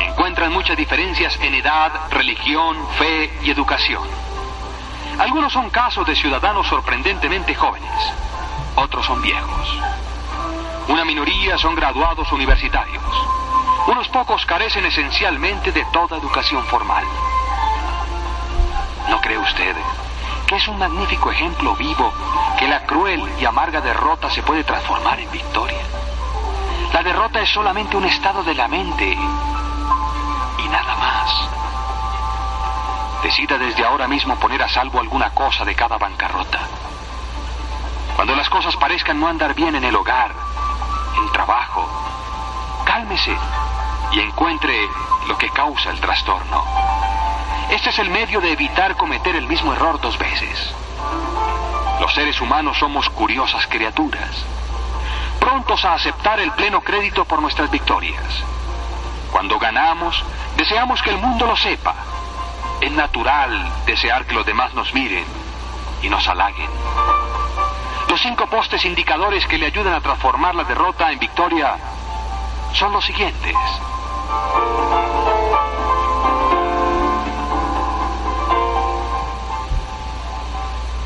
encuentran 0.00 0.52
muchas 0.52 0.76
diferencias 0.76 1.38
en 1.40 1.54
edad, 1.54 1.90
religión, 2.10 2.76
fe 2.98 3.32
y 3.42 3.50
educación. 3.50 4.33
Algunos 5.18 5.52
son 5.52 5.70
casos 5.70 6.06
de 6.06 6.16
ciudadanos 6.16 6.66
sorprendentemente 6.66 7.54
jóvenes, 7.54 7.90
otros 8.74 9.06
son 9.06 9.22
viejos. 9.22 9.78
Una 10.88 11.04
minoría 11.04 11.56
son 11.56 11.74
graduados 11.74 12.30
universitarios. 12.32 13.02
Unos 13.86 14.08
pocos 14.08 14.44
carecen 14.44 14.84
esencialmente 14.84 15.70
de 15.70 15.84
toda 15.92 16.18
educación 16.18 16.64
formal. 16.66 17.04
¿No 19.08 19.20
cree 19.20 19.38
usted 19.38 19.76
que 20.46 20.56
es 20.56 20.68
un 20.68 20.78
magnífico 20.78 21.30
ejemplo 21.30 21.74
vivo 21.76 22.12
que 22.58 22.68
la 22.68 22.84
cruel 22.84 23.22
y 23.38 23.44
amarga 23.44 23.80
derrota 23.80 24.30
se 24.30 24.42
puede 24.42 24.64
transformar 24.64 25.20
en 25.20 25.30
victoria? 25.30 25.82
La 26.92 27.02
derrota 27.02 27.40
es 27.40 27.50
solamente 27.50 27.96
un 27.96 28.04
estado 28.04 28.42
de 28.42 28.54
la 28.54 28.68
mente 28.68 29.12
y 30.58 30.68
nada 30.68 30.96
más. 30.96 31.63
Decida 33.24 33.56
desde 33.56 33.82
ahora 33.82 34.06
mismo 34.06 34.36
poner 34.36 34.62
a 34.62 34.68
salvo 34.68 35.00
alguna 35.00 35.30
cosa 35.30 35.64
de 35.64 35.74
cada 35.74 35.96
bancarrota. 35.96 36.60
Cuando 38.14 38.36
las 38.36 38.50
cosas 38.50 38.76
parezcan 38.76 39.18
no 39.18 39.26
andar 39.26 39.54
bien 39.54 39.74
en 39.74 39.82
el 39.82 39.96
hogar, 39.96 40.30
en 41.16 41.32
trabajo, 41.32 41.88
cálmese 42.84 43.34
y 44.12 44.20
encuentre 44.20 44.78
lo 45.26 45.38
que 45.38 45.48
causa 45.48 45.90
el 45.90 46.00
trastorno. 46.00 46.64
Este 47.70 47.88
es 47.88 47.98
el 47.98 48.10
medio 48.10 48.42
de 48.42 48.52
evitar 48.52 48.94
cometer 48.94 49.34
el 49.36 49.46
mismo 49.46 49.72
error 49.72 49.98
dos 50.02 50.18
veces. 50.18 50.74
Los 52.00 52.12
seres 52.12 52.38
humanos 52.42 52.76
somos 52.78 53.08
curiosas 53.08 53.66
criaturas, 53.68 54.44
prontos 55.40 55.82
a 55.86 55.94
aceptar 55.94 56.40
el 56.40 56.52
pleno 56.52 56.82
crédito 56.82 57.24
por 57.24 57.40
nuestras 57.40 57.70
victorias. 57.70 58.44
Cuando 59.32 59.58
ganamos, 59.58 60.22
deseamos 60.58 61.00
que 61.00 61.08
el 61.08 61.16
mundo 61.16 61.46
lo 61.46 61.56
sepa. 61.56 61.94
Es 62.84 62.92
natural 62.92 63.66
desear 63.86 64.26
que 64.26 64.34
los 64.34 64.44
demás 64.44 64.74
nos 64.74 64.92
miren 64.92 65.24
y 66.02 66.08
nos 66.10 66.28
halaguen. 66.28 66.68
Los 68.10 68.20
cinco 68.20 68.46
postes 68.46 68.84
indicadores 68.84 69.46
que 69.46 69.56
le 69.56 69.64
ayudan 69.64 69.94
a 69.94 70.02
transformar 70.02 70.54
la 70.54 70.64
derrota 70.64 71.10
en 71.10 71.18
victoria 71.18 71.78
son 72.74 72.92
los 72.92 73.02
siguientes. 73.06 73.56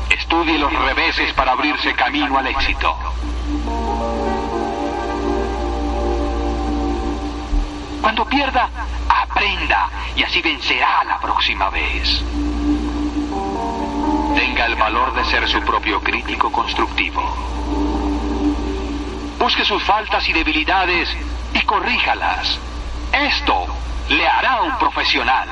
Estudie 0.09 0.59
los 0.59 0.73
reveses 0.73 1.31
para 1.31 1.53
abrirse 1.53 1.93
camino 1.93 2.37
al 2.37 2.47
éxito. 2.47 2.93
Cuando 8.01 8.25
pierda, 8.25 8.69
aprenda 9.29 9.89
y 10.15 10.23
así 10.23 10.41
vencerá 10.41 11.03
la 11.03 11.19
próxima 11.19 11.69
vez. 11.69 12.23
Tenga 14.35 14.65
el 14.65 14.75
valor 14.75 15.13
de 15.13 15.25
ser 15.25 15.47
su 15.47 15.61
propio 15.61 16.01
crítico 16.01 16.51
constructivo. 16.51 17.21
Busque 19.37 19.63
sus 19.65 19.83
faltas 19.83 20.27
y 20.27 20.33
debilidades 20.33 21.09
y 21.53 21.61
corríjalas. 21.61 22.59
Esto 23.11 23.65
le 24.09 24.27
hará 24.27 24.61
un 24.61 24.77
profesional. 24.77 25.49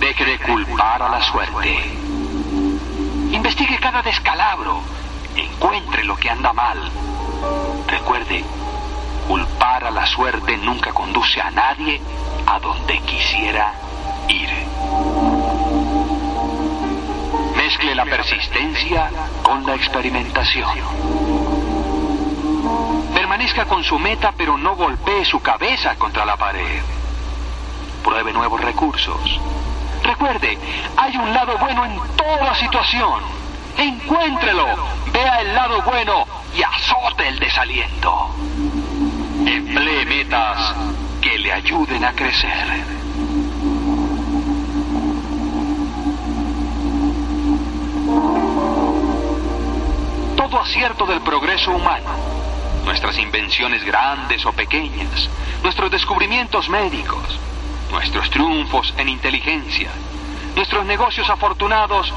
Deje 0.00 0.24
de 0.24 0.38
culpar 0.40 1.02
a 1.02 1.08
la 1.08 1.22
suerte. 1.22 1.98
Investigue 3.30 3.78
cada 3.78 4.02
descalabro. 4.02 4.80
Encuentre 5.36 6.04
lo 6.04 6.16
que 6.16 6.28
anda 6.28 6.52
mal. 6.52 6.90
Recuerde, 7.86 8.44
culpar 9.26 9.84
a 9.84 9.90
la 9.90 10.06
suerte 10.06 10.56
nunca 10.56 10.92
conduce 10.92 11.40
a 11.40 11.50
nadie 11.50 12.00
a 12.46 12.58
donde 12.58 12.98
quisiera 13.00 13.72
ir. 14.28 14.48
Mezcle 17.56 17.94
la 17.94 18.04
persistencia 18.04 19.10
con 19.42 19.64
la 19.66 19.74
experimentación. 19.74 20.78
Permanezca 23.14 23.64
con 23.66 23.84
su 23.84 23.98
meta, 23.98 24.32
pero 24.36 24.58
no 24.58 24.76
golpee 24.76 25.24
su 25.24 25.40
cabeza 25.40 25.94
contra 25.96 26.24
la 26.24 26.36
pared. 26.36 26.82
Pruebe 28.02 28.32
nuevos 28.32 28.60
recursos. 28.60 29.40
Recuerde, 30.02 30.58
hay 30.96 31.16
un 31.16 31.32
lado 31.32 31.56
bueno 31.58 31.84
en 31.84 32.00
toda 32.16 32.54
situación. 32.56 33.22
Encuéntrelo, 33.76 34.66
vea 35.12 35.40
el 35.40 35.54
lado 35.54 35.80
bueno 35.82 36.26
y 36.54 36.62
azote 36.62 37.28
el 37.28 37.38
desaliento. 37.38 38.30
Emplee 39.46 40.04
metas 40.06 40.74
que 41.20 41.38
le 41.38 41.52
ayuden 41.52 42.04
a 42.04 42.12
crecer. 42.12 42.84
Todo 50.36 50.60
acierto 50.60 51.06
del 51.06 51.20
progreso 51.20 51.72
humano 51.72 52.32
nuestras 52.84 53.16
invenciones 53.18 53.84
grandes 53.84 54.44
o 54.44 54.52
pequeñas, 54.52 55.28
nuestros 55.62 55.90
descubrimientos 55.90 56.68
médicos, 56.68 57.38
nuestros 57.90 58.28
triunfos 58.30 58.92
en 58.96 59.08
inteligencia, 59.08 59.90
nuestros 60.56 60.84
negocios 60.84 61.28
afortunados 61.30 62.12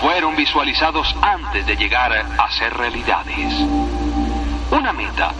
fueron 0.00 0.36
visualizados 0.36 1.14
antes 1.20 1.66
de 1.66 1.76
llegar 1.76 2.12
a 2.12 2.50
ser 2.52 2.74
realidades. 2.74 3.54
Una 4.70 4.92
meta 4.92 5.32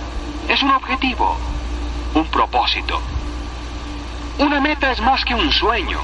es 0.53 0.63
un 0.63 0.71
objetivo, 0.71 1.39
un 2.13 2.27
propósito. 2.27 3.01
Una 4.39 4.61
meta 4.61 4.93
es 4.93 5.01
más 5.01 5.25
que 5.25 5.35
un 5.35 5.51
sueño, 5.51 5.99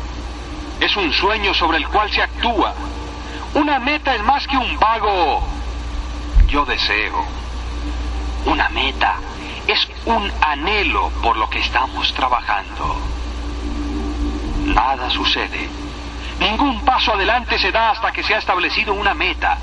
es 0.81 0.97
un 0.97 1.13
sueño 1.13 1.53
sobre 1.53 1.77
el 1.77 1.87
cual 1.89 2.11
se 2.11 2.23
actúa. 2.23 2.73
Una 3.53 3.79
meta 3.79 4.15
es 4.15 4.23
más 4.23 4.47
que 4.47 4.57
un 4.57 4.79
vago 4.79 5.43
yo 6.47 6.65
deseo. 6.65 7.27
Una 8.47 8.71
meta 8.71 9.17
es 9.67 9.87
un 10.07 10.33
anhelo 10.41 11.11
por 11.23 11.37
lo 11.37 11.51
que 11.51 11.59
estamos 11.59 12.15
trabajando. 12.15 12.97
Nada 14.65 15.11
sucede. 15.11 15.69
Ningún 16.41 16.81
paso 16.87 17.13
adelante 17.13 17.59
se 17.59 17.71
da 17.71 17.91
hasta 17.91 18.13
que 18.13 18.23
se 18.23 18.35
ha 18.35 18.39
establecido 18.39 18.95
una 18.95 19.13
meta. 19.13 19.59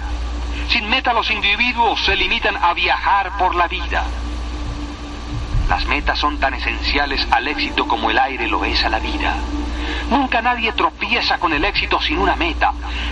Sin 0.70 0.88
meta 0.90 1.12
los 1.12 1.32
individuos 1.32 2.06
se 2.06 2.16
limitan 2.16 2.56
a 2.56 2.74
viajar 2.76 3.36
por 3.40 3.56
la 3.56 3.68
vida. 3.68 4.06
Las 5.70 5.86
metas 5.86 6.20
son 6.20 6.39
tan 6.39 6.53
esenciales 6.53 7.28
al 7.32 7.47
éxito 7.47 7.88
como 7.88 8.09
el 8.11 8.20
aire 8.20 8.47
lo 8.47 8.63
es 8.66 8.84
a 8.84 8.89
la 8.89 8.99
vida. 8.99 9.36
Nunca 10.09 10.41
nadie 10.41 10.72
tropieza 10.74 11.38
con 11.38 11.53
el 11.53 11.66
éxito 11.66 11.99
sin 12.01 12.20
una 12.20 12.36
meta. 12.36 12.72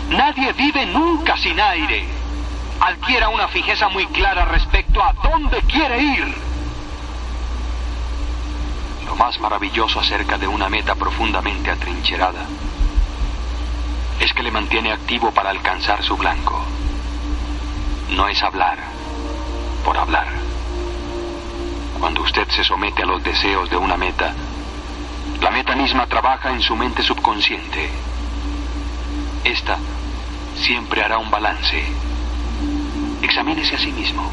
Nadie 0.09 0.53
vive 0.53 0.85
nunca 0.85 1.35
sin 1.37 1.59
aire 1.59 2.23
adquiera 2.79 3.29
una 3.29 3.47
fijeza 3.47 3.89
muy 3.89 4.05
clara 4.07 4.45
respecto 4.45 5.03
a 5.03 5.13
dónde 5.13 5.61
quiere 5.61 6.01
ir. 6.01 6.35
Lo 9.05 9.15
más 9.15 9.39
maravilloso 9.39 9.99
acerca 9.99 10.37
de 10.37 10.47
una 10.47 10.69
meta 10.69 10.95
profundamente 10.95 11.69
atrincherada 11.69 12.45
es 14.19 14.33
que 14.33 14.43
le 14.43 14.51
mantiene 14.51 14.91
activo 14.91 15.31
para 15.31 15.49
alcanzar 15.49 16.03
su 16.03 16.17
blanco. 16.17 16.61
No 18.11 18.27
es 18.27 18.41
hablar 18.43 18.77
por 19.85 19.97
hablar. 19.97 20.27
Cuando 22.03 22.21
usted 22.21 22.45
se 22.49 22.65
somete 22.65 23.01
a 23.01 23.05
los 23.05 23.23
deseos 23.23 23.69
de 23.69 23.77
una 23.77 23.95
meta, 23.95 24.33
la 25.39 25.49
meta 25.51 25.73
misma 25.73 26.05
trabaja 26.05 26.51
en 26.51 26.59
su 26.59 26.75
mente 26.75 27.01
subconsciente. 27.01 27.89
Esta 29.45 29.77
siempre 30.53 31.01
hará 31.01 31.17
un 31.17 31.31
balance 31.31 31.81
Examínese 33.21 33.77
a 33.77 33.79
sí 33.79 33.93
mismo. 33.93 34.29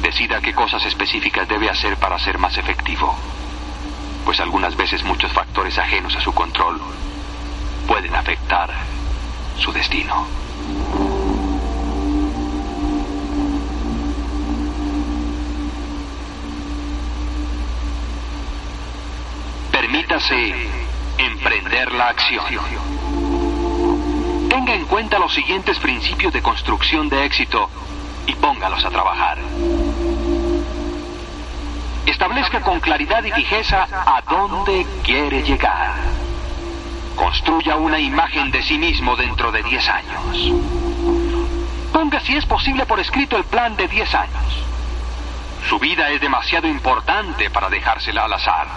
Decida 0.00 0.40
qué 0.40 0.54
cosas 0.54 0.82
específicas 0.86 1.46
debe 1.46 1.68
hacer 1.68 1.98
para 1.98 2.18
ser 2.18 2.38
más 2.38 2.56
efectivo, 2.56 3.14
pues 4.24 4.40
algunas 4.40 4.74
veces 4.74 5.04
muchos 5.04 5.30
factores 5.32 5.76
ajenos 5.76 6.16
a 6.16 6.22
su 6.22 6.32
control 6.32 6.80
pueden 7.86 8.14
afectar 8.14 8.70
su 9.58 9.70
destino. 9.70 10.26
Emprender 21.18 21.92
la 21.92 22.08
acción 22.08 22.44
tenga 24.48 24.74
en 24.74 24.84
cuenta 24.84 25.18
los 25.18 25.34
siguientes 25.34 25.80
principios 25.80 26.32
de 26.32 26.40
construcción 26.40 27.08
de 27.08 27.24
éxito 27.24 27.68
y 28.26 28.34
póngalos 28.34 28.84
a 28.84 28.90
trabajar. 28.90 29.38
Establezca 32.06 32.60
con 32.60 32.78
claridad 32.78 33.24
y 33.24 33.32
fijeza 33.32 33.88
a 33.90 34.22
dónde 34.30 34.86
quiere 35.02 35.42
llegar. 35.42 35.94
Construya 37.16 37.74
una 37.74 37.98
imagen 37.98 38.52
de 38.52 38.62
sí 38.62 38.78
mismo 38.78 39.16
dentro 39.16 39.50
de 39.50 39.64
10 39.64 39.88
años. 39.88 40.52
Ponga 41.92 42.20
si 42.20 42.36
es 42.36 42.46
posible 42.46 42.86
por 42.86 43.00
escrito 43.00 43.36
el 43.36 43.44
plan 43.44 43.74
de 43.74 43.88
10 43.88 44.14
años. 44.14 44.64
Su 45.68 45.80
vida 45.80 46.10
es 46.10 46.20
demasiado 46.20 46.68
importante 46.68 47.50
para 47.50 47.68
dejársela 47.68 48.26
al 48.26 48.34
azar. 48.34 48.68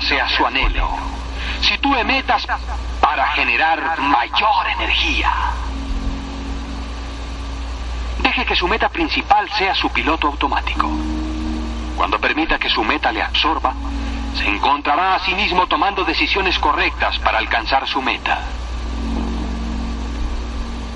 Sea 0.00 0.28
su 0.28 0.46
anhelo, 0.46 0.88
sitúe 1.60 2.04
metas 2.04 2.46
para 3.00 3.26
generar 3.28 3.98
mayor 4.00 4.66
energía. 4.76 5.30
Deje 8.18 8.44
que 8.44 8.56
su 8.56 8.66
meta 8.66 8.88
principal 8.88 9.48
sea 9.50 9.74
su 9.74 9.90
piloto 9.90 10.28
automático. 10.28 10.88
Cuando 11.96 12.18
permita 12.18 12.58
que 12.58 12.70
su 12.70 12.82
meta 12.82 13.12
le 13.12 13.22
absorba, 13.22 13.74
se 14.36 14.48
encontrará 14.48 15.14
a 15.14 15.18
sí 15.20 15.34
mismo 15.34 15.66
tomando 15.66 16.04
decisiones 16.04 16.58
correctas 16.58 17.18
para 17.20 17.38
alcanzar 17.38 17.86
su 17.86 18.02
meta. 18.02 18.40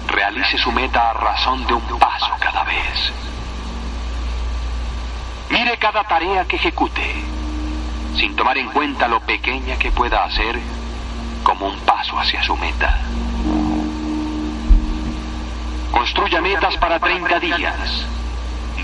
Realice 0.08 0.58
su 0.58 0.72
meta 0.72 1.10
a 1.10 1.12
razón 1.12 1.66
de 1.66 1.74
un 1.74 1.98
paso 1.98 2.34
cada 2.40 2.64
vez. 2.64 3.12
Mire 5.50 5.76
cada 5.78 6.04
tarea 6.04 6.44
que 6.46 6.56
ejecute, 6.56 7.24
sin 8.18 8.34
tomar 8.34 8.58
en 8.58 8.68
cuenta 8.70 9.06
lo 9.06 9.20
pequeña 9.20 9.78
que 9.78 9.92
pueda 9.92 10.24
hacer 10.24 10.58
como 11.44 11.68
un 11.68 11.78
paso 11.80 12.18
hacia 12.18 12.42
su 12.42 12.56
meta. 12.56 12.98
Construya 15.92 16.40
metas 16.40 16.76
para 16.78 16.98
30 16.98 17.40
días. 17.40 18.06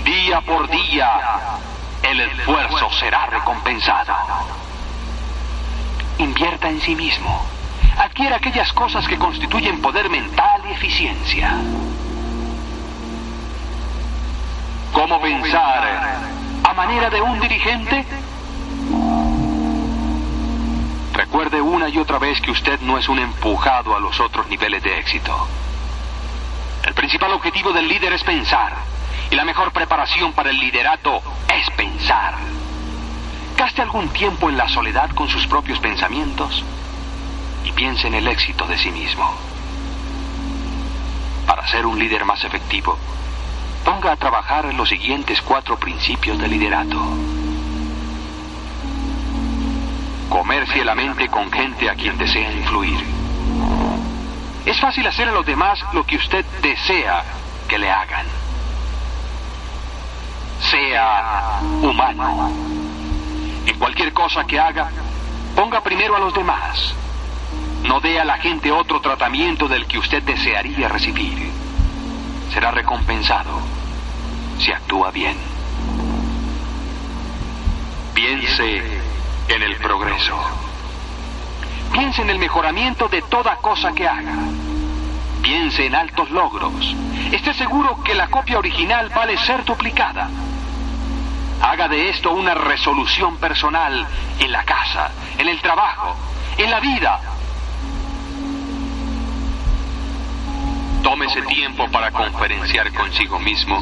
Día 0.05 0.39
por 0.41 0.69
día, 0.69 1.09
el 2.01 2.21
esfuerzo 2.21 2.89
será 2.93 3.25
recompensado. 3.25 4.13
Invierta 6.17 6.69
en 6.69 6.79
sí 6.81 6.95
mismo. 6.95 7.45
Adquiera 7.97 8.37
aquellas 8.37 8.71
cosas 8.71 9.05
que 9.05 9.17
constituyen 9.17 9.81
poder 9.81 10.09
mental 10.09 10.61
y 10.69 10.71
eficiencia. 10.71 11.55
¿Cómo 14.93 15.19
pensar 15.19 16.19
a 16.63 16.73
manera 16.73 17.09
de 17.09 17.21
un 17.21 17.39
dirigente? 17.41 18.05
Recuerde 21.15 21.61
una 21.61 21.87
y 21.87 21.97
otra 21.97 22.19
vez 22.19 22.41
que 22.41 22.51
usted 22.51 22.81
no 22.81 22.97
es 22.97 23.07
un 23.07 23.19
empujado 23.19 23.95
a 23.95 24.01
los 24.01 24.19
otros 24.19 24.49
niveles 24.49 24.83
de 24.83 24.99
éxito. 24.99 25.47
El 26.85 26.93
principal 26.93 27.31
objetivo 27.31 27.71
del 27.71 27.87
líder 27.87 28.11
es 28.11 28.21
pensar. 28.21 28.75
Y 29.31 29.35
la 29.35 29.45
mejor 29.45 29.71
preparación 29.71 30.33
para 30.33 30.49
el 30.49 30.59
liderato 30.59 31.21
es 31.47 31.69
pensar. 31.71 32.35
Gaste 33.55 33.81
algún 33.81 34.09
tiempo 34.09 34.49
en 34.49 34.57
la 34.57 34.67
soledad 34.67 35.09
con 35.11 35.29
sus 35.29 35.47
propios 35.47 35.79
pensamientos 35.79 36.65
y 37.63 37.71
piense 37.71 38.07
en 38.07 38.15
el 38.15 38.27
éxito 38.27 38.67
de 38.67 38.77
sí 38.77 38.91
mismo. 38.91 39.33
Para 41.47 41.65
ser 41.67 41.85
un 41.85 41.97
líder 41.97 42.25
más 42.25 42.43
efectivo, 42.43 42.99
ponga 43.85 44.11
a 44.11 44.17
trabajar 44.17 44.65
en 44.65 44.75
los 44.75 44.89
siguientes 44.89 45.41
cuatro 45.41 45.77
principios 45.77 46.37
de 46.39 46.49
liderato. 46.49 47.01
Comercie 50.35 50.83
la 50.83 50.95
mente 50.95 51.29
con 51.29 51.49
gente 51.49 51.89
a 51.89 51.95
quien 51.95 52.17
desea 52.17 52.51
influir. 52.51 52.99
Es 54.65 54.77
fácil 54.81 55.07
hacer 55.07 55.29
a 55.29 55.31
los 55.31 55.45
demás 55.45 55.79
lo 55.93 56.05
que 56.05 56.17
usted 56.17 56.43
desea 56.61 57.23
que 57.69 57.79
le 57.79 57.89
hagan. 57.89 58.25
Sea 60.59 61.61
humano. 61.81 62.51
En 63.65 63.79
cualquier 63.79 64.11
cosa 64.11 64.43
que 64.45 64.59
haga, 64.59 64.91
ponga 65.55 65.81
primero 65.81 66.17
a 66.17 66.19
los 66.19 66.33
demás. 66.33 66.93
No 67.83 68.01
dé 68.01 68.19
a 68.19 68.25
la 68.25 68.37
gente 68.37 68.73
otro 68.73 68.99
tratamiento 68.99 69.69
del 69.69 69.87
que 69.87 69.99
usted 69.99 70.21
desearía 70.21 70.89
recibir. 70.89 71.49
Será 72.51 72.71
recompensado 72.71 73.61
si 74.59 74.73
actúa 74.73 75.11
bien. 75.11 75.37
Piense 78.13 79.04
en 79.47 79.61
el 79.61 79.75
progreso. 79.77 80.37
Piense 81.91 82.21
en 82.21 82.29
el 82.29 82.39
mejoramiento 82.39 83.07
de 83.07 83.21
toda 83.23 83.57
cosa 83.57 83.93
que 83.93 84.07
haga. 84.07 84.35
Piense 85.41 85.85
en 85.85 85.95
altos 85.95 86.29
logros. 86.31 86.95
Esté 87.31 87.53
seguro 87.53 88.03
que 88.03 88.15
la 88.15 88.27
copia 88.27 88.57
original 88.57 89.09
vale 89.15 89.37
ser 89.37 89.63
duplicada. 89.63 90.29
Haga 91.61 91.87
de 91.87 92.09
esto 92.09 92.31
una 92.31 92.53
resolución 92.53 93.37
personal 93.37 94.05
en 94.39 94.51
la 94.51 94.63
casa, 94.63 95.11
en 95.37 95.47
el 95.47 95.61
trabajo, 95.61 96.15
en 96.57 96.69
la 96.69 96.79
vida. 96.79 97.19
Tómese 101.03 101.41
tiempo 101.43 101.87
para 101.91 102.11
conferenciar 102.11 102.91
consigo 102.91 103.39
mismo 103.39 103.79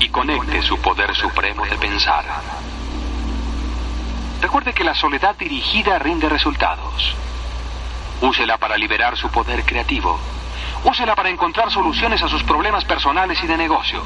y 0.00 0.08
conecte 0.08 0.60
su 0.62 0.76
poder 0.78 1.14
supremo 1.14 1.64
de 1.64 1.76
pensar. 1.76 2.24
Recuerde 4.42 4.72
que 4.74 4.82
la 4.82 4.96
soledad 4.96 5.36
dirigida 5.36 6.00
rinde 6.00 6.28
resultados. 6.28 7.14
Úsela 8.20 8.58
para 8.58 8.76
liberar 8.76 9.16
su 9.16 9.30
poder 9.30 9.64
creativo. 9.64 10.18
Úsela 10.82 11.14
para 11.14 11.30
encontrar 11.30 11.70
soluciones 11.70 12.20
a 12.24 12.28
sus 12.28 12.42
problemas 12.42 12.84
personales 12.84 13.38
y 13.44 13.46
de 13.46 13.56
negocios. 13.56 14.04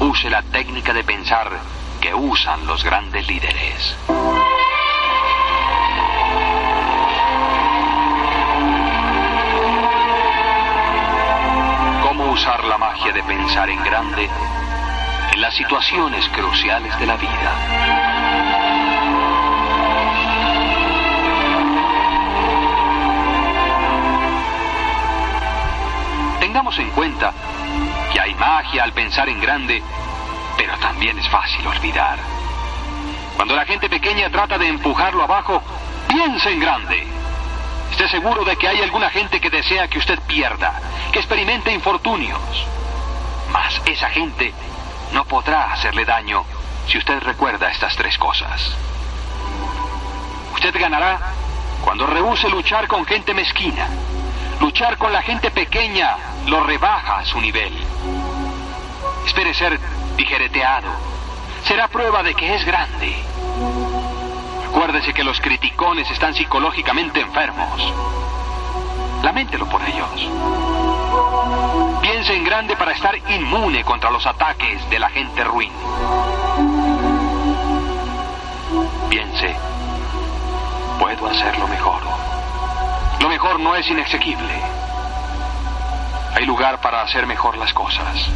Use 0.00 0.28
la 0.28 0.42
técnica 0.42 0.92
de 0.92 1.02
pensar 1.02 1.50
que 1.98 2.14
usan 2.14 2.66
los 2.66 2.84
grandes 2.84 3.26
líderes. 3.26 3.96
¿Cómo 12.02 12.32
usar 12.32 12.64
la 12.64 12.76
magia 12.76 13.12
de 13.12 13.22
pensar 13.22 13.70
en 13.70 13.82
grande 13.82 14.28
las 15.40 15.54
situaciones 15.54 16.28
cruciales 16.28 16.98
de 17.00 17.06
la 17.06 17.16
vida? 17.16 17.56
Tengamos 26.40 26.78
en 26.78 26.90
cuenta 26.90 27.32
que 28.12 28.20
hay 28.20 28.34
magia 28.34 28.84
al 28.84 28.92
pensar 28.92 29.30
en 29.30 29.40
grande, 29.40 29.82
pero 30.58 30.76
también 30.76 31.18
es 31.18 31.26
fácil 31.28 31.66
olvidar. 31.66 32.18
Cuando 33.36 33.56
la 33.56 33.64
gente 33.64 33.88
pequeña 33.88 34.28
trata 34.28 34.58
de 34.58 34.68
empujarlo 34.68 35.22
abajo, 35.22 35.62
piense 36.06 36.52
en 36.52 36.60
grande. 36.60 37.06
Esté 37.90 38.08
seguro 38.08 38.44
de 38.44 38.56
que 38.56 38.68
hay 38.68 38.82
alguna 38.82 39.08
gente 39.08 39.40
que 39.40 39.48
desea 39.48 39.88
que 39.88 39.98
usted 39.98 40.18
pierda, 40.26 40.78
que 41.10 41.18
experimente 41.18 41.72
infortunios. 41.72 42.40
Mas 43.50 43.80
esa 43.86 44.10
gente 44.10 44.52
no 45.12 45.24
podrá 45.24 45.72
hacerle 45.72 46.04
daño 46.04 46.44
si 46.86 46.98
usted 46.98 47.20
recuerda 47.20 47.70
estas 47.70 47.96
tres 47.96 48.16
cosas. 48.18 48.76
Usted 50.54 50.74
ganará 50.78 51.18
cuando 51.80 52.06
rehúse 52.06 52.48
luchar 52.48 52.86
con 52.86 53.04
gente 53.04 53.34
mezquina. 53.34 53.88
Luchar 54.60 54.98
con 54.98 55.12
la 55.12 55.22
gente 55.22 55.50
pequeña 55.50 56.16
lo 56.46 56.62
rebaja 56.62 57.18
a 57.18 57.24
su 57.24 57.40
nivel. 57.40 57.72
Espere 59.26 59.54
ser 59.54 59.78
tijereteado. 60.16 60.88
Será 61.64 61.88
prueba 61.88 62.22
de 62.22 62.34
que 62.34 62.54
es 62.54 62.64
grande. 62.64 63.14
Acuérdese 64.68 65.12
que 65.12 65.24
los 65.24 65.40
criticones 65.40 66.10
están 66.10 66.34
psicológicamente 66.34 67.20
enfermos. 67.20 67.92
Laméntelo 69.22 69.66
por 69.66 69.82
ellos. 69.82 70.69
Piense 72.20 72.36
en 72.36 72.44
grande 72.44 72.76
para 72.76 72.92
estar 72.92 73.16
inmune 73.30 73.82
contra 73.82 74.10
los 74.10 74.26
ataques 74.26 74.90
de 74.90 74.98
la 74.98 75.08
gente 75.08 75.42
ruin. 75.42 75.72
Piense, 79.08 79.56
puedo 80.98 81.26
hacerlo 81.28 81.66
mejor. 81.66 82.02
Lo 83.20 83.26
mejor 83.26 83.58
no 83.58 83.74
es 83.74 83.88
inexequible. 83.88 84.52
Hay 86.34 86.44
lugar 86.44 86.82
para 86.82 87.00
hacer 87.00 87.26
mejor 87.26 87.56
las 87.56 87.72
cosas. 87.72 88.28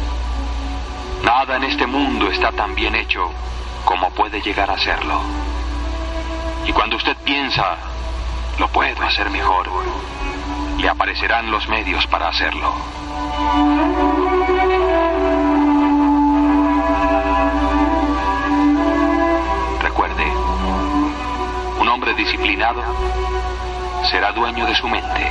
Nada 1.23 1.57
en 1.57 1.65
este 1.65 1.85
mundo 1.85 2.31
está 2.31 2.51
tan 2.53 2.73
bien 2.73 2.95
hecho 2.95 3.31
como 3.83 4.09
puede 4.09 4.41
llegar 4.41 4.71
a 4.71 4.79
serlo. 4.79 5.21
Y 6.65 6.73
cuando 6.73 6.95
usted 6.95 7.15
piensa, 7.17 7.77
lo 8.57 8.67
puedo 8.67 9.05
hacer 9.05 9.29
mejor, 9.29 9.69
le 10.77 10.89
aparecerán 10.89 11.49
los 11.51 11.67
medios 11.67 12.05
para 12.07 12.27
hacerlo. 12.27 12.73
Recuerde, 19.81 20.25
un 21.79 21.87
hombre 21.87 22.13
disciplinado 22.13 22.83
será 24.09 24.31
dueño 24.31 24.65
de 24.65 24.75
su 24.75 24.87
mente. 24.87 25.29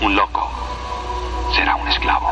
Un 0.00 0.14
loco 0.14 0.50
será 1.54 1.76
un 1.76 1.88
esclavo. 1.88 2.30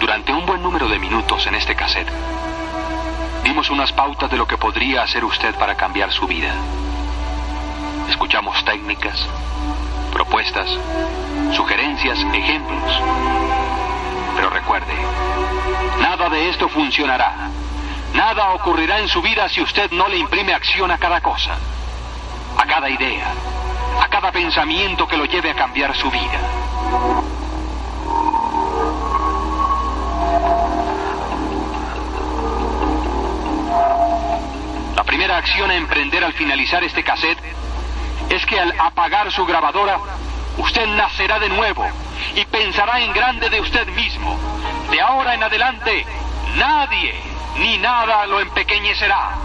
Durante 0.00 0.32
un 0.32 0.44
buen 0.46 0.62
número 0.62 0.88
de 0.88 0.98
minutos 0.98 1.46
en 1.46 1.54
este 1.54 1.74
cassette, 1.74 2.10
dimos 3.44 3.70
unas 3.70 3.92
pautas 3.92 4.30
de 4.30 4.36
lo 4.36 4.46
que 4.46 4.58
podría 4.58 5.02
hacer 5.02 5.24
usted 5.24 5.54
para 5.54 5.76
cambiar 5.76 6.10
su 6.12 6.26
vida. 6.26 6.54
Escuchamos 8.12 8.64
técnicas, 8.64 9.26
propuestas, 10.12 10.68
sugerencias, 11.54 12.18
ejemplos. 12.32 13.02
Pero 14.36 14.48
recuerde, 14.50 14.94
nada 16.00 16.28
de 16.28 16.48
esto 16.48 16.68
funcionará 16.68 17.50
Nada 18.14 18.52
ocurrirá 18.52 18.98
en 19.00 19.08
su 19.08 19.22
vida 19.22 19.48
si 19.48 19.62
usted 19.62 19.90
no 19.92 20.06
le 20.06 20.18
imprime 20.18 20.52
acción 20.52 20.90
a 20.90 20.98
cada 20.98 21.20
cosa, 21.22 21.56
a 22.58 22.66
cada 22.66 22.90
idea, 22.90 23.32
a 24.00 24.08
cada 24.08 24.30
pensamiento 24.30 25.08
que 25.08 25.16
lo 25.16 25.24
lleve 25.24 25.50
a 25.50 25.54
cambiar 25.54 25.96
su 25.96 26.10
vida. 26.10 26.38
La 34.94 35.04
primera 35.04 35.38
acción 35.38 35.70
a 35.70 35.74
emprender 35.74 36.22
al 36.22 36.34
finalizar 36.34 36.84
este 36.84 37.02
cassette 37.02 37.40
es 38.34 38.46
que 38.46 38.58
al 38.58 38.72
apagar 38.78 39.30
su 39.30 39.44
grabadora, 39.44 39.98
usted 40.56 40.86
nacerá 40.86 41.38
de 41.38 41.50
nuevo 41.50 41.86
y 42.34 42.44
pensará 42.46 43.00
en 43.00 43.12
grande 43.12 43.50
de 43.50 43.60
usted 43.60 43.86
mismo. 43.88 44.38
De 44.90 45.00
ahora 45.00 45.34
en 45.34 45.42
adelante, 45.42 46.06
nadie 46.56 47.14
ni 47.58 47.76
nada 47.76 48.26
lo 48.26 48.40
empequeñecerá. 48.40 49.36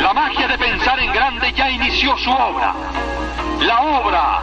La 0.00 0.12
magia 0.12 0.48
de 0.48 0.58
pensar 0.58 0.98
en 0.98 1.12
grande 1.12 1.52
ya 1.52 1.70
inició 1.70 2.18
su 2.18 2.32
obra. 2.32 2.74
La 3.60 3.80
obra 3.80 4.42